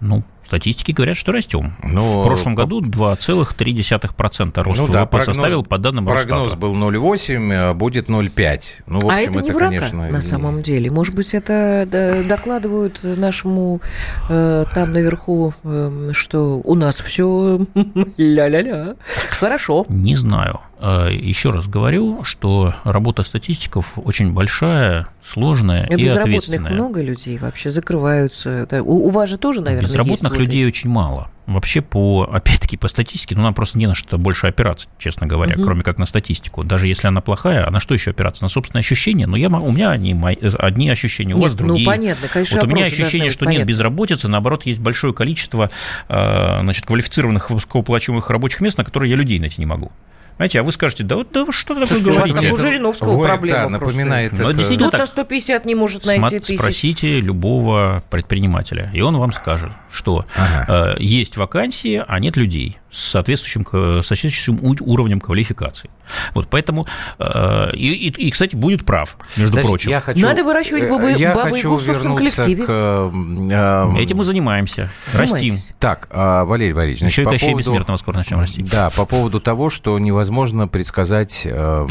[0.00, 1.74] Ну, Статистики говорят, что растем.
[1.82, 6.60] Но в прошлом году 2,3% рост ну, ВВП да, прогноз, составил по данным Прогноз Росстата.
[6.60, 8.60] был 0,8, а будет 0,5.
[8.86, 10.88] Ну, в общем, а это, не это врака, конечно, на самом деле.
[10.92, 13.80] Может быть, это докладывают нашему
[14.28, 17.66] э, там наверху, э, что у нас все
[18.16, 18.94] ля-ля-ля.
[19.30, 19.84] Хорошо.
[19.88, 20.60] Не знаю.
[20.78, 26.72] Э, Еще раз говорю, что работа статистиков очень большая, сложная а и ответственная.
[26.72, 28.68] много людей вообще закрываются.
[28.82, 31.30] У, у вас же тоже, наверное, Безработных есть людей вот очень мало.
[31.46, 35.54] Вообще, по, опять-таки, по статистике, ну, нам просто не на что больше опираться, честно говоря,
[35.54, 35.62] угу.
[35.62, 36.64] кроме как на статистику.
[36.64, 38.42] Даже если она плохая, а на что еще опираться?
[38.42, 39.26] На собственные ощущения?
[39.26, 41.86] Ну, я, у меня они, мои, одни ощущения, у нет, вас другие.
[41.88, 43.60] Ну, понятно, конечно, Вот у меня ощущение, что понятно.
[43.60, 45.70] нет безработицы, наоборот, есть большое количество
[46.08, 49.92] значит, квалифицированных высокооплачиваемых рабочих мест, на которые я людей найти не могу.
[50.36, 52.32] Знаете, а вы скажете, да вот да вы что такое Слушайте, говорите?
[52.34, 54.58] У, вас, как у Жириновского Вы, проблема да, напоминает Но это.
[54.58, 55.08] действительно Кто-то так.
[55.08, 56.58] 150 не может найти тысяч.
[56.58, 60.94] Спросите любого предпринимателя, и он вам скажет, что Ага.
[60.98, 63.64] э, есть вакансии, а нет людей с соответствующим,
[64.02, 65.88] соответствующим уровнем квалификации.
[66.34, 66.86] Вот поэтому,
[67.18, 69.90] э, и, и- и, кстати, будет прав, между Подождите, прочим.
[69.90, 72.64] я хочу, Надо выращивать э, бабы- я бабы хочу в собственном коллективе.
[72.64, 72.68] к...
[72.70, 75.58] э, Этим мы занимаемся, растим.
[75.80, 78.62] Так, а, Валерий Валерьевич, значит, Еще и по поводу- Бессмертного скоро начнем расти.
[78.62, 80.25] Да, по поводу того, что невозможно
[80.66, 81.86] предсказать э,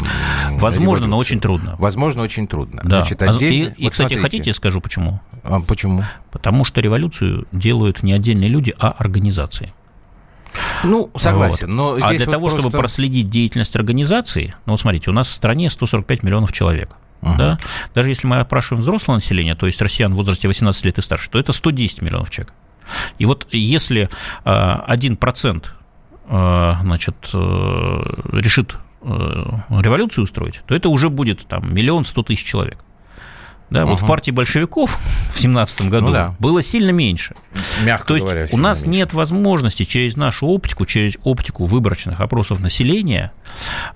[0.52, 1.76] Возможно, но очень трудно.
[1.78, 2.80] Возможно, очень трудно.
[2.84, 3.00] Да.
[3.00, 4.22] Значит, А- отдельно- и, и, вот кстати, смотрите.
[4.22, 5.20] хотите, я скажу почему?
[5.42, 6.02] А, почему?
[6.30, 9.72] Потому что революцию делают не отдельные люди, а организации.
[10.84, 14.80] Ну, согласен, но а здесь для вот того, чтобы просто- проследить деятельность организации, ну, вот
[14.80, 16.96] смотрите, у нас в стране 145 миллионов человек.
[17.22, 17.36] Ага.
[17.36, 17.58] Да?
[17.94, 21.30] Даже если мы опрашиваем взрослое население, то есть россиян в возрасте 18 лет и старше,
[21.30, 22.52] то это 110 миллионов человек.
[23.18, 24.08] И вот если
[24.44, 24.48] э,
[24.88, 25.68] 1% э,
[26.28, 27.38] значит, э,
[28.32, 32.78] решит э, революцию устроить, то это уже будет там миллион сто тысяч человек.
[33.68, 34.96] Да, вот в партии большевиков
[35.32, 36.36] в 17 году Ну да.
[36.38, 37.34] было сильно меньше.
[37.84, 38.98] мягко То есть говоря, у нас меньше.
[38.98, 43.32] нет возможности через нашу оптику, через оптику выборочных опросов населения,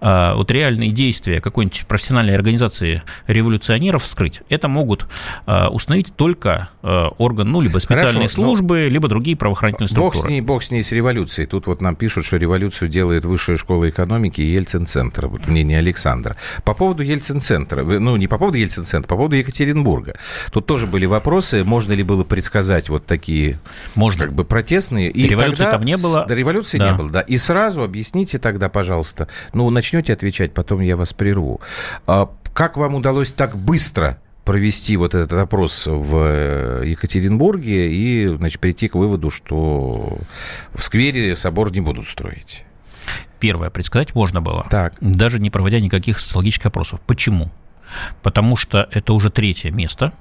[0.00, 4.42] вот реальные действия какой-нибудь профессиональной организации революционеров вскрыть.
[4.48, 5.06] Это могут
[5.46, 10.32] установить только орган, ну, либо специальные Хорошо, ну, службы, либо другие правоохранительные Бог с, структуры.
[10.32, 11.46] ней, бог с ней, с революцией.
[11.46, 15.26] Тут вот нам пишут, что революцию делает Высшая школа экономики и Ельцин-центр.
[15.26, 16.36] Вот мнение Александра.
[16.64, 20.16] По поводу Ельцин-центра, ну, не по поводу Ельцин-центра, по поводу Екатеринбурга.
[20.52, 23.58] Тут тоже были вопросы, можно ли было предсказать вот такие
[23.94, 24.24] Можно.
[24.24, 25.10] как бы протестные.
[25.10, 26.24] И Революции тогда там не было.
[26.26, 26.92] Да, революции Да.
[26.92, 27.20] не было, да.
[27.20, 31.60] И сразу объясните тогда, пожалуйста, ну, начнете отвечать, потом я вас прерву.
[32.06, 38.60] А как вам удалось так быстро провести вот этот опрос в э, Екатеринбурге и, значит,
[38.60, 40.18] прийти к выводу, что
[40.74, 42.64] в сквере собор не будут строить?
[43.38, 44.66] Первое, предсказать можно было.
[44.70, 44.94] Так.
[45.00, 47.00] Даже не проводя никаких социологических опросов.
[47.06, 47.50] Почему?
[48.22, 50.12] Потому что это уже третье место,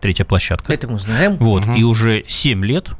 [0.00, 0.72] третья площадка.
[0.72, 1.36] Это мы знаем.
[1.36, 2.90] Вот, и уже 7 лет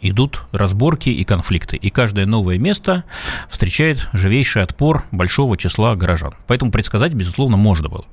[0.00, 1.76] идут разборки и конфликты.
[1.76, 3.04] И каждое новое место
[3.48, 6.34] встречает живейший отпор большого числа горожан.
[6.46, 8.04] Поэтому предсказать, безусловно, можно было.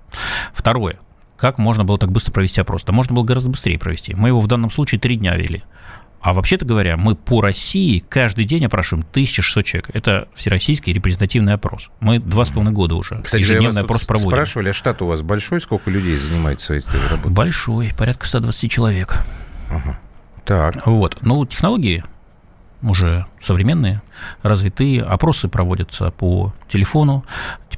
[0.53, 0.99] Второе.
[1.43, 2.85] Как можно было так быстро провести опрос?
[2.85, 4.15] Да можно было гораздо быстрее провести.
[4.15, 5.61] Мы его в данном случае три дня вели.
[6.21, 9.89] А вообще-то говоря, мы по России каждый день опрашиваем 1600 человек.
[9.93, 11.89] Это всероссийский репрезентативный опрос.
[11.99, 14.29] Мы два с половиной года уже Кстати, ежедневный опрос проводим.
[14.29, 15.59] спрашивали, а штат у вас большой?
[15.59, 17.33] Сколько людей занимается этой работой?
[17.33, 19.17] Большой, порядка 120 человек.
[20.45, 20.87] Так.
[20.87, 21.17] Вот.
[21.23, 22.05] Ну, технологии
[22.83, 24.01] уже современные,
[24.43, 27.23] развитые, опросы проводятся по телефону.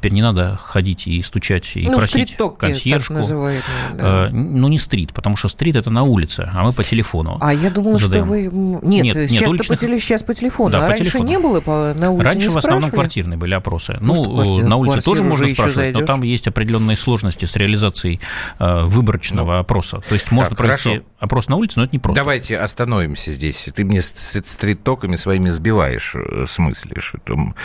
[0.05, 3.13] Теперь не надо ходить и стучать и ну, просить консьержку.
[3.15, 3.63] так называемые,
[3.95, 4.27] да.
[4.27, 7.39] Э, ну, не стрит, потому что стрит это на улице, а мы по телефону.
[7.41, 8.25] А я думала, задаем.
[8.25, 8.43] что вы...
[8.87, 9.99] Нет, Нет, нет, сейчас, уличных- по теле...
[9.99, 10.69] сейчас по телефону.
[10.69, 11.27] Да, а по раньше телефону.
[11.27, 11.95] не было по...
[11.95, 13.97] на улице Раньше не в основном квартирные были опросы.
[13.99, 14.67] Ну, Ну, квартира?
[14.67, 16.07] на улице тоже можно спрашивать, но зайдешь.
[16.07, 18.19] там есть определенные сложности с реализацией
[18.59, 20.03] э, выборочного опроса.
[20.07, 21.05] То есть можно провести хорошо.
[21.17, 22.21] опрос на улице, но это не просто.
[22.21, 23.71] Давайте остановимся здесь.
[23.73, 27.55] Ты мне с, стрит-токами своими сбиваешь, э, с мысли, что там...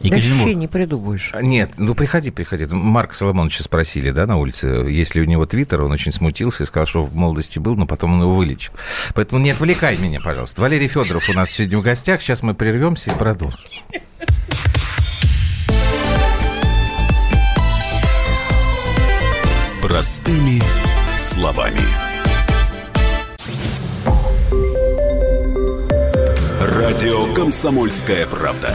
[0.00, 0.40] Екатеринбург.
[0.40, 1.32] Вообще не придумаешь.
[1.40, 2.66] Нет, ну приходи, приходи.
[2.66, 6.86] Марк Соломоновича спросили, да, на улице, если у него твиттер, он очень смутился и сказал,
[6.86, 8.72] что в молодости был, но потом он его вылечил.
[9.14, 10.60] Поэтому не отвлекай меня, пожалуйста.
[10.60, 12.20] Валерий Федоров у нас сегодня в гостях.
[12.20, 13.60] Сейчас мы прервемся и продолжим.
[19.80, 20.60] Простыми
[21.16, 21.80] словами.
[26.60, 28.74] Радио «Комсомольская правда».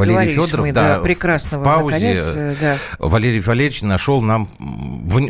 [0.00, 2.76] Валерий Федоров, мы да, прекрасного, в паузе наконец, э, да.
[2.98, 4.48] Валерий Валерьевич нашел нам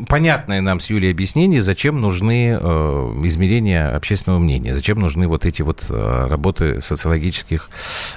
[0.08, 5.62] понятное нам с Юлей объяснение, зачем нужны э, измерения общественного мнения, зачем нужны вот эти
[5.62, 7.70] вот э, работы социологических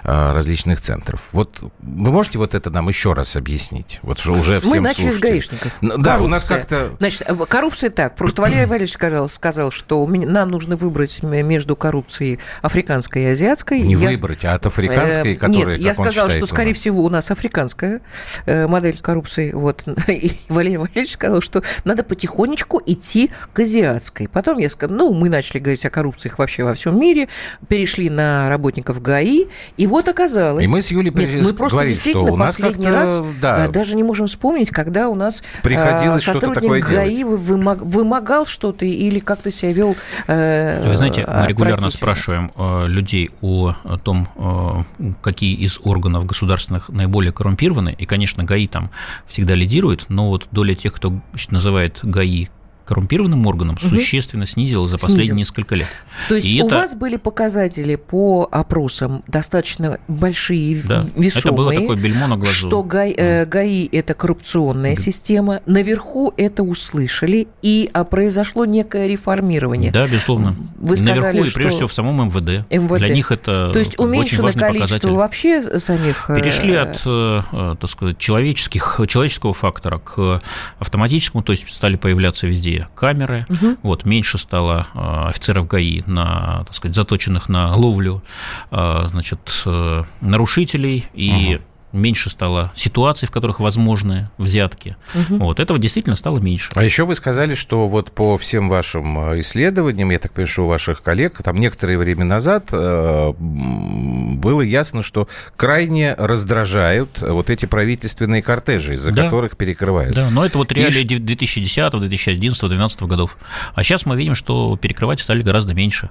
[0.03, 1.29] различных центров.
[1.31, 3.99] Вот вы можете вот это нам еще раз объяснить?
[4.01, 5.19] Вот что уже всем Мы начали слушателям.
[5.19, 5.71] с гаишников.
[5.81, 6.25] Да, коррупция.
[6.25, 6.89] у нас как-то...
[6.99, 8.15] Значит, коррупция так.
[8.15, 13.81] Просто Валерий Валерьевич сказал, сказал, что нам нужно выбрать между коррупцией африканской и азиатской.
[13.81, 14.09] Не я...
[14.09, 18.01] выбрать, а от африканской, которая, Нет, я сказала, что, скорее всего, у нас африканская
[18.45, 19.51] э, модель коррупции.
[19.51, 19.83] Вот.
[20.07, 24.27] И Валерий Валерьевич сказал, что надо потихонечку идти к азиатской.
[24.27, 27.27] Потом я сказала, ну, мы начали говорить о коррупциях вообще во всем мире,
[27.67, 29.45] перешли на работников ГАИ,
[29.77, 30.65] и вот оказалось...
[30.65, 33.95] И мы с Юлей Нет, мы просто действительно что у нас последний раз да, даже
[33.95, 37.41] не можем вспомнить, когда у нас приходилось а, что-то такое ГАИ делать.
[37.41, 39.95] Вымог, вымогал что-то или как-то себя вел
[40.27, 43.73] э, Вы знаете, мы регулярно спрашиваем э, людей о,
[44.03, 48.89] том, э, какие из органов государственных наиболее коррумпированы, и, конечно, ГАИ там
[49.27, 51.21] всегда лидирует, но вот доля тех, кто
[51.51, 52.47] называет ГАИ
[52.85, 53.89] коррумпированным органам угу.
[53.89, 55.37] существенно снизило за последние Снизил.
[55.37, 55.87] несколько лет.
[56.27, 56.75] То есть и у это...
[56.75, 61.05] вас были показатели по опросам достаточно большие, да.
[61.15, 61.41] весомые.
[61.43, 62.53] Это было такое бельмо на глазу.
[62.53, 65.01] Что ГАИ, э, ГАИ– это коррупционная да.
[65.01, 65.61] система.
[65.65, 69.91] Наверху это услышали, и а, произошло некое реформирование.
[69.91, 70.55] Да, безусловно.
[70.77, 72.69] Вы сказали, Наверху и прежде всего в самом МВД.
[72.69, 72.97] МВД.
[72.97, 75.09] Для них это То есть уменьшено очень количество показатель.
[75.11, 76.29] вообще самих…
[76.29, 80.41] Э, Перешли от, э, так сказать, человеческих, человеческого фактора к
[80.79, 83.77] автоматическому, то есть стали появляться везде камеры, угу.
[83.83, 88.23] вот, меньше стало а, офицеров ГАИ, на, так сказать, заточенных на ловлю
[88.71, 91.63] а, значит, э, нарушителей, и угу
[91.93, 94.97] меньше стало ситуаций, в которых возможны взятки.
[95.13, 95.37] Угу.
[95.37, 96.71] Вот этого действительно стало меньше.
[96.75, 100.65] А еще вы сказали, что вот по всем вашим э, исследованиям, я так понимаю, что
[100.65, 107.65] у ваших коллег, там некоторое время назад э, было ясно, что крайне раздражают вот эти
[107.65, 109.25] правительственные кортежи, из-за да.
[109.25, 110.15] которых перекрывают.
[110.15, 111.19] Да, но это вот реалии И...
[111.19, 113.37] 2010, 2011, 2012 годов.
[113.75, 116.09] А сейчас мы видим, что перекрывать стали гораздо меньше.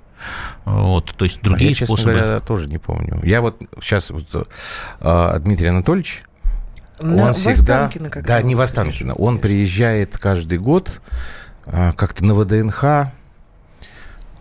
[0.64, 2.12] Вот, то есть другие а я, честно способы.
[2.18, 3.20] говоря, тоже не помню.
[3.24, 4.48] Я вот сейчас вот,
[5.00, 6.22] а, Дмитрий Анатольевич,
[7.00, 7.90] на он всегда...
[8.24, 9.14] Да, не в Останкино.
[9.14, 11.00] Он приезжает каждый год
[11.66, 13.12] а, как-то на ВДНХ,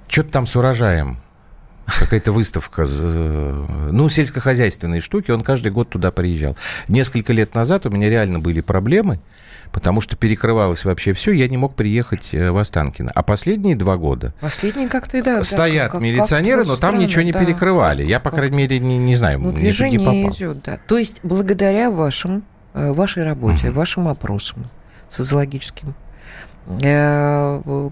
[0.07, 1.19] что-то там с урожаем.
[1.85, 6.55] Какая-то выставка, ну, сельскохозяйственные штуки, он каждый год туда приезжал.
[6.87, 9.19] Несколько лет назад у меня реально были проблемы,
[9.71, 13.11] потому что перекрывалось вообще все, я не мог приехать э, в Останкино.
[13.13, 14.33] А последние два года...
[14.41, 15.43] Последние как-то, да.
[15.43, 18.03] Стоят как, милиционеры, как, но там странно, ничего не да, перекрывали.
[18.03, 20.31] Я, по крайней мере, не, не знаю, ну, не попал.
[20.31, 20.79] идет, да.
[20.87, 22.43] То есть благодаря вашим,
[22.73, 23.77] э, вашей работе, угу.
[23.77, 24.65] вашим опросам
[25.09, 25.95] социологическим,
[26.83, 27.89] э,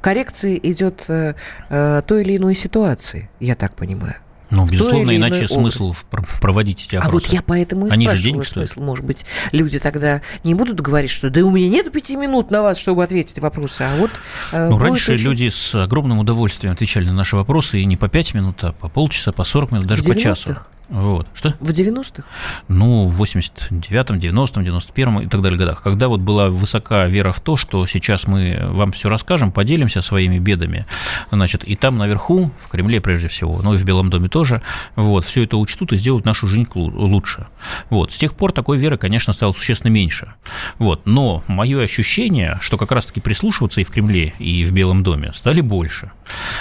[0.00, 4.16] коррекции идет той или иной ситуации, я так понимаю.
[4.52, 5.94] Ну, безусловно, иначе смысл
[6.40, 7.10] проводить эти опросы.
[7.10, 8.70] А вот я поэтому и Они спрашивала смысл.
[8.72, 8.76] Стоят.
[8.76, 12.60] Может быть, люди тогда не будут говорить, что да у меня нет пяти минут на
[12.60, 14.10] вас, чтобы ответить вопросы, а вот...
[14.52, 15.24] Э, ну, раньше очень...
[15.24, 18.90] люди с огромным удовольствием отвечали на наши вопросы, и не по пять минут, а по
[18.90, 20.54] полчаса, по 40 минут, даже по часу.
[20.92, 21.26] Вот.
[21.32, 21.54] Что?
[21.58, 22.22] В 90-х?
[22.68, 25.82] Ну, в 89-м, 90-м, 91-м и так далее годах.
[25.82, 30.38] Когда вот была высока вера в то, что сейчас мы вам все расскажем, поделимся своими
[30.38, 30.84] бедами,
[31.30, 34.60] значит, и там наверху, в Кремле прежде всего, ну и в Белом доме тоже,
[34.94, 37.46] вот, все это учтут и сделают нашу жизнь лучше.
[37.88, 38.12] Вот.
[38.12, 40.34] С тех пор такой веры, конечно, стало существенно меньше.
[40.78, 41.06] Вот.
[41.06, 45.62] Но мое ощущение, что как раз-таки прислушиваться и в Кремле, и в Белом доме стали
[45.62, 46.12] больше.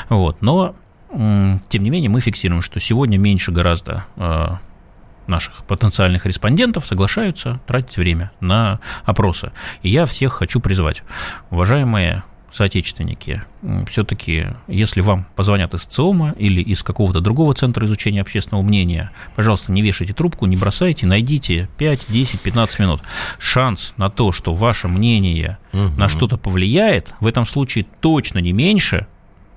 [0.08, 0.42] Вот.
[0.42, 0.74] Но
[1.12, 4.60] тем не менее, мы фиксируем, что сегодня меньше гораздо а,
[5.28, 9.52] наших потенциальных респондентов соглашаются тратить время на опросы.
[9.82, 11.04] И я всех хочу призвать.
[11.50, 13.44] Уважаемые соотечественники,
[13.88, 19.72] все-таки, если вам позвонят из ЦИОМа или из какого-то другого центра изучения общественного мнения, пожалуйста,
[19.72, 23.02] не вешайте трубку, не бросайте, найдите 5, 10, 15 минут.
[23.40, 25.92] Шанс на то, что ваше мнение угу.
[25.98, 29.08] на что-то повлияет, в этом случае точно не меньше,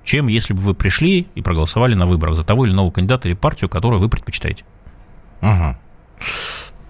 [0.05, 3.35] чем если бы вы пришли и проголосовали на выборах за того или иного кандидата или
[3.35, 4.63] партию, которую вы предпочитаете.
[5.41, 5.75] Угу.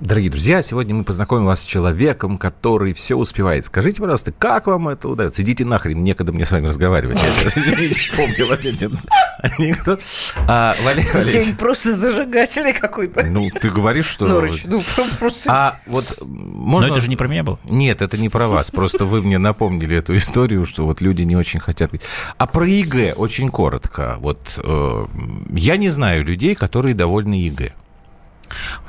[0.01, 3.63] Дорогие друзья, сегодня мы познакомим вас с человеком, который все успевает.
[3.63, 5.41] Скажите, пожалуйста, как вам это удается?
[5.41, 7.17] Идите нахрен, некогда мне с вами разговаривать.
[7.23, 8.99] Я сейчас, вспомнил опять этот
[9.39, 10.01] анекдот.
[10.49, 11.55] А, Валерий Валерьевич...
[11.55, 13.25] просто зажигательный какой-то.
[13.25, 14.27] Ну, ты говоришь, что...
[14.27, 14.83] Норыч, ну,
[15.17, 15.49] просто...
[15.49, 16.89] А вот можно...
[16.89, 17.57] Но это же не про меня было.
[17.63, 18.71] Нет, это не про вас.
[18.71, 21.91] Просто вы мне напомнили эту историю, что вот люди не очень хотят...
[22.37, 24.17] А про ЕГЭ очень коротко.
[24.19, 25.05] Вот э,
[25.51, 27.71] я не знаю людей, которые довольны ЕГЭ.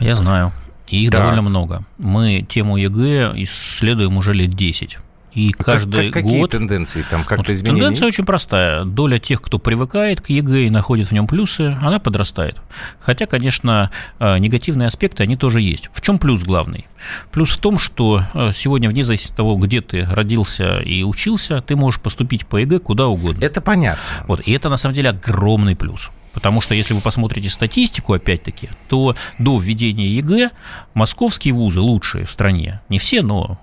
[0.00, 0.52] Я знаю.
[0.88, 1.18] И их да.
[1.18, 1.84] довольно много.
[1.98, 4.98] Мы тему ЕГЭ исследуем уже лет 10.
[5.36, 6.50] И а каждый как, какие год...
[6.52, 8.18] тенденции там как-то вот Тенденция есть?
[8.18, 8.86] очень простая.
[8.86, 12.62] Доля тех, кто привыкает к ЕГЭ и находит в нем плюсы, она подрастает.
[13.00, 15.90] Хотя, конечно, э, негативные аспекты, они тоже есть.
[15.92, 16.86] В чем плюс главный?
[17.32, 21.60] Плюс в том, что э, сегодня, вне зависимости от того, где ты родился и учился,
[21.60, 23.44] ты можешь поступить по ЕГЭ куда угодно.
[23.44, 24.02] Это понятно.
[24.26, 26.10] Вот, и это, на самом деле, огромный плюс.
[26.36, 30.50] Потому что если вы посмотрите статистику, опять-таки, то до введения ЕГЭ
[30.92, 33.58] московские вузы лучшие в стране, не все, но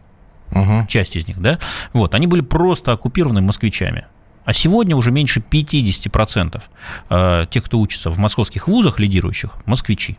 [0.50, 0.88] угу.
[0.88, 1.60] часть из них, да,
[1.94, 4.06] вот, они были просто оккупированы москвичами.
[4.44, 6.64] А сегодня уже меньше 50%
[7.12, 10.18] э, тех, кто учится в московских вузах лидирующих, москвичи.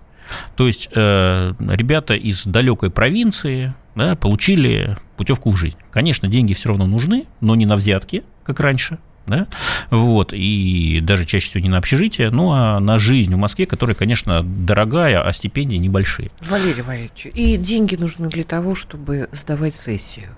[0.55, 5.79] То есть э, ребята из далекой провинции да, получили путевку в жизнь.
[5.91, 9.47] Конечно, деньги все равно нужны, но не на взятки, как раньше, да,
[9.91, 13.95] вот, и даже чаще всего не на общежитие, ну, а на жизнь в Москве, которая,
[13.95, 16.31] конечно, дорогая, а стипендии небольшие.
[16.49, 20.29] Валерий Валерьевич, и деньги нужны для того, чтобы сдавать сессию.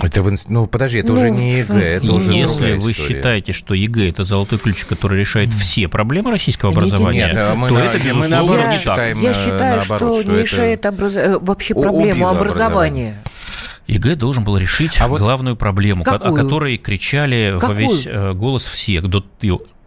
[0.00, 3.08] Это в, ну подожди, это ну, уже не ЕГЭ, это уже Если вы история.
[3.08, 7.68] считаете, что ЕГЭ это золотой ключ, который решает все проблемы российского образования, нет, нет, мы
[7.68, 9.16] то на, это безусловно мы наоборот не так.
[9.16, 11.16] Я считаю, наоборот, что, что не решает образ...
[11.16, 13.16] Э, вообще проблему образования.
[13.16, 13.22] образования.
[13.88, 16.32] ЕГЭ должен был решить а главную вот проблему, какую?
[16.32, 17.68] о которой кричали Какую?
[17.68, 19.00] во весь э, голос все.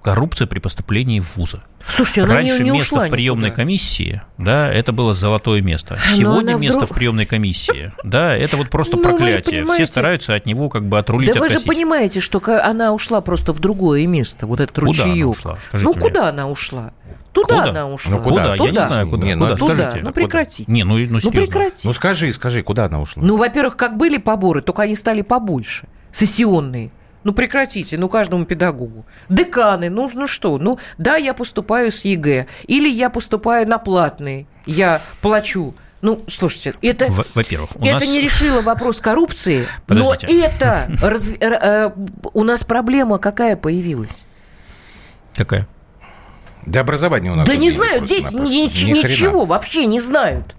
[0.01, 1.61] Коррупция при поступлении в вузы.
[1.87, 3.63] Слушайте, она Раньше не, не место в приемной никуда.
[3.63, 5.97] комиссии, да, это было золотое место.
[6.13, 6.91] Сегодня место вдруг...
[6.91, 9.65] в приемной комиссии, да, это вот просто ну, проклятие.
[9.65, 13.53] Все стараются от него как бы отрулить, Да вы же понимаете, что она ушла просто
[13.53, 15.23] в другое место, вот этот куда ручеек.
[15.23, 15.57] Она ушла?
[15.73, 16.01] ну, мне.
[16.01, 16.93] куда она ушла?
[17.33, 17.69] Туда куда?
[17.69, 18.17] она ушла.
[18.17, 18.55] Ну, куда?
[18.55, 18.65] Туда.
[18.65, 19.25] Я не знаю, куда.
[19.25, 19.49] Не, куда?
[19.51, 19.93] Ну, туда.
[20.01, 20.71] Ну, прекратите.
[20.71, 21.87] Не, ну, ну, ну прекратите.
[21.87, 23.23] Ну, скажи, скажи, куда она ушла?
[23.23, 25.87] Ну, во-первых, как были поборы, только они стали побольше.
[26.11, 26.91] Сессионные.
[27.23, 29.05] Ну прекратите, ну каждому педагогу.
[29.29, 34.47] Деканы, ну, ну что, ну да, я поступаю с ЕГЭ, или я поступаю на платный,
[34.65, 35.75] я плачу.
[36.01, 38.07] Ну, слушайте, это, во-первых, это нас...
[38.07, 40.33] не решило вопрос коррупции, Подождите.
[40.33, 41.91] но это раз, э,
[42.33, 44.25] у нас проблема какая появилась?
[45.35, 45.67] Какая?
[46.65, 47.47] Да образование у нас.
[47.47, 50.55] Да не знают дети, ни, ничего вообще не знают.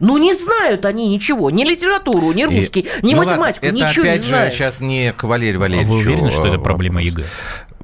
[0.00, 4.04] Ну, не знают они ничего, ни литературу, ни русский, и, ни ну математику, ладно, ничего
[4.04, 4.52] это, опять не знают.
[4.52, 5.92] же, сейчас не к Валерию Валерьевичу.
[5.92, 7.24] А вы уверены, что это проблема ЕГЭ?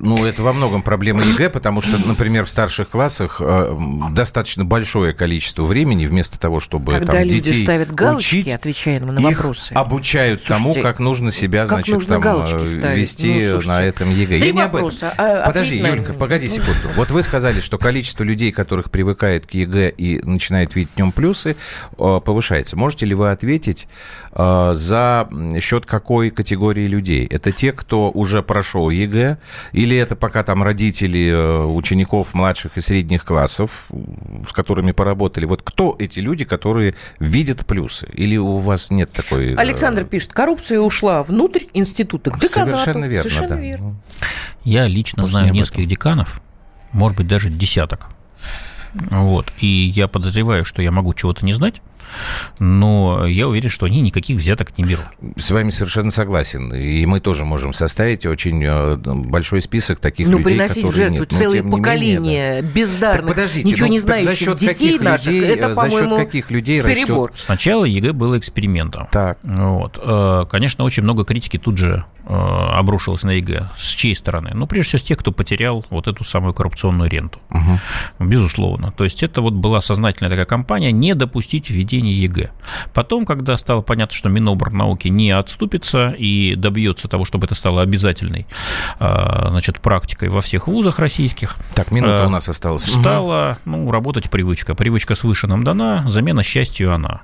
[0.02, 3.76] Ну, это во многом проблема ЕГЭ, потому что, например, в старших классах э,
[4.12, 9.00] достаточно большое количество времени вместо того, чтобы Когда там, люди детей ставят галочки, учить, отвечая
[9.00, 13.60] на вопросы, обучают Слушайте, тому, как нужно себя, как значит, нужно там э, вести ну,
[13.66, 14.38] на этом ЕГЭ.
[14.38, 14.90] Я не об этом.
[15.18, 16.88] А, Подожди, Юлька, погоди секунду.
[16.96, 21.12] Вот вы сказали, что количество людей, которых привыкает к ЕГЭ и начинает видеть в нем
[21.12, 21.56] плюсы,
[21.98, 22.74] э, повышается.
[22.76, 23.86] Можете ли вы ответить
[24.32, 25.28] за
[25.60, 27.26] счет какой категории людей?
[27.26, 29.38] Это те, кто уже прошел ЕГЭ,
[29.72, 33.90] или это пока там родители э, учеников младших и средних классов,
[34.46, 35.44] с которыми поработали?
[35.44, 38.08] Вот кто эти люди, которые видят плюсы?
[38.12, 39.54] Или у вас нет такой...
[39.54, 42.78] Э, Александр пишет, коррупция ушла внутрь института, к деканату.
[42.78, 43.60] Совершенно верно, Совершенно да.
[43.60, 44.00] верно.
[44.64, 46.42] Я лично Может, знаю нескольких деканов,
[46.92, 48.08] может быть, даже десяток.
[48.92, 49.52] Вот.
[49.58, 51.80] И я подозреваю, что я могу чего-то не знать,
[52.58, 55.04] но я уверен, что они никаких взяток не берут.
[55.36, 56.72] С вами совершенно согласен.
[56.72, 61.20] И мы тоже можем составить очень э, большой список таких ну, людей, приносить в жертву
[61.20, 61.32] нет.
[61.32, 62.68] целые поколения менее, да.
[62.68, 66.16] бездарных, подождите, ничего ну, не знающих за счет детей каких наших, людей, это, за счет
[66.16, 67.30] каких людей перебор.
[67.30, 67.44] растет?
[67.44, 69.08] Сначала ЕГЭ было экспериментом.
[69.10, 69.38] Так.
[69.42, 69.98] Вот.
[70.02, 73.70] Э, конечно, очень много критики тут же э, обрушилось на ЕГЭ.
[73.76, 74.50] С чьей стороны?
[74.54, 77.40] Ну, прежде всего, с тех, кто потерял вот эту самую коррупционную ренту.
[77.50, 78.26] Угу.
[78.26, 78.92] Безусловно.
[78.92, 82.50] То есть это вот была сознательная такая кампания не допустить введения введения ЕГЭ.
[82.94, 88.46] Потом, когда стало понятно, что Минобрнауки не отступится и добьется того, чтобы это стало обязательной
[88.98, 91.56] значит, практикой во всех вузах российских.
[91.74, 92.82] Так, минута у нас осталась.
[92.82, 94.74] Стала ну, работать привычка.
[94.74, 97.22] Привычка свыше нам дана, замена счастью она.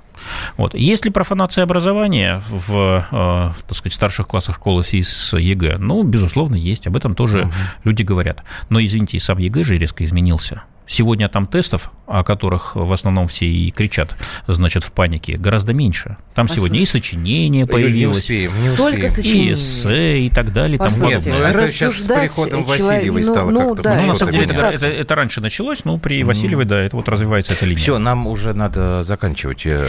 [0.57, 0.73] Вот.
[0.73, 5.77] Есть ли профанация образования в, э, так сказать, старших классах школы из-за ЕГЭ?
[5.77, 6.87] Ну, безусловно, есть.
[6.87, 7.51] Об этом тоже угу.
[7.83, 8.43] люди говорят.
[8.69, 10.63] Но, извините, и сам ЕГЭ же резко изменился.
[10.87, 14.15] Сегодня там тестов, о которых в основном все и кричат,
[14.47, 16.17] значит, в панике, гораздо меньше.
[16.33, 16.55] Там Послушайте.
[16.55, 18.91] сегодня и сочинение появилось, не успеем, не успеем.
[18.91, 19.51] Только сочинение.
[19.51, 20.77] и эссе, и так далее.
[20.77, 23.83] Там Нет, ну, это сейчас с приходом Васильевой ну, стало ну, как-то.
[23.83, 26.95] Да, ну, на самом деле, это, это, это раньше началось, но при Васильевой, да, это
[26.95, 27.81] вот развивается эта линия.
[27.81, 29.87] Все, нам уже надо заканчивать, э,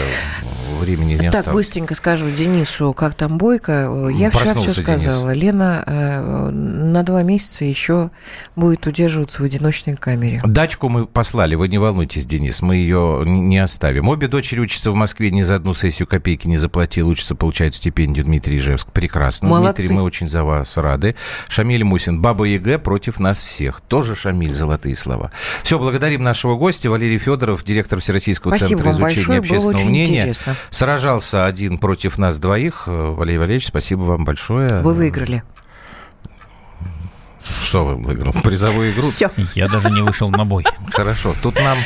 [0.80, 1.44] времени не осталось.
[1.44, 4.10] Так, быстренько скажу Денису, как там Бойко.
[4.12, 5.32] Я вчера все сказала.
[5.32, 5.42] Денис.
[5.42, 8.10] Лена э, на два месяца еще
[8.56, 10.40] будет удерживаться в одиночной камере.
[10.44, 14.08] Дочку мы послали, вы не волнуйтесь, Денис, мы ее не оставим.
[14.08, 18.24] Обе дочери учатся в Москве, ни за одну сессию копейки не заплатил, учатся, получают стипендию
[18.24, 18.90] Дмитрий Ижевск.
[18.92, 19.48] Прекрасно.
[19.48, 19.82] Молодцы.
[19.82, 21.14] Дмитрий, мы очень за вас рады.
[21.48, 23.80] Шамиль Мусин, Баба ЕГЭ против нас всех.
[23.80, 25.32] Тоже Шамиль, золотые слова.
[25.62, 30.20] Все, благодарим нашего гостя, Валерий Федоров, директор Всероссийского Спасибо центра изучения большое, общественного мнения.
[30.20, 30.56] Интересно.
[30.70, 32.84] Сражался один против нас двоих.
[32.86, 34.80] Валерий Валерьевич, спасибо вам большое.
[34.82, 35.42] Вы выиграли.
[37.42, 38.32] Что вы выиграл?
[38.42, 39.08] Призовую игру?
[39.10, 39.30] Все.
[39.54, 40.64] Я даже не вышел на бой.
[40.92, 41.34] Хорошо.
[41.42, 41.78] Тут нам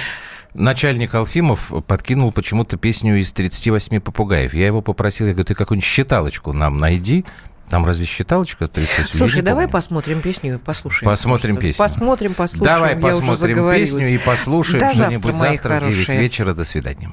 [0.54, 4.54] начальник Алфимов подкинул почему-то песню из 38 попугаев.
[4.54, 7.24] Я его попросил, я говорю, ты какую-нибудь считалочку нам найди.
[7.70, 9.16] Там разве считалочка 38?
[9.16, 9.72] Слушай, давай помню.
[9.72, 11.10] посмотрим песню и послушаем.
[11.10, 11.82] Посмотрим песню.
[11.82, 12.74] Посмотрим, послушаем.
[12.74, 16.52] Давай Я посмотрим песню и послушаем что-нибудь завтра, завтра в 9 вечера.
[16.52, 17.10] До свидания.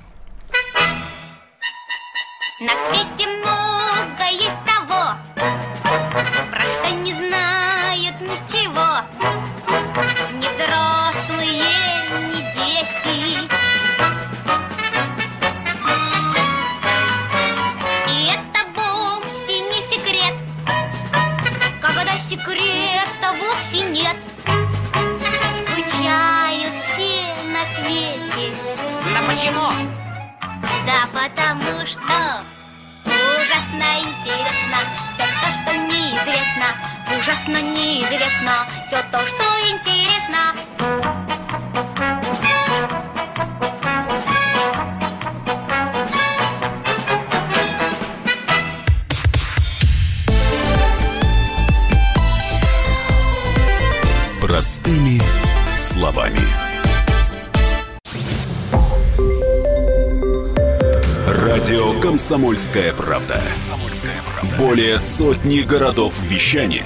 [2.60, 3.29] На свете
[37.50, 40.54] Ужасно неизвестно все то, что интересно.
[54.42, 55.20] Простыми
[55.76, 56.40] словами.
[61.28, 63.42] Радио «Комсомольская правда».
[64.58, 66.86] Более сотни городов вещания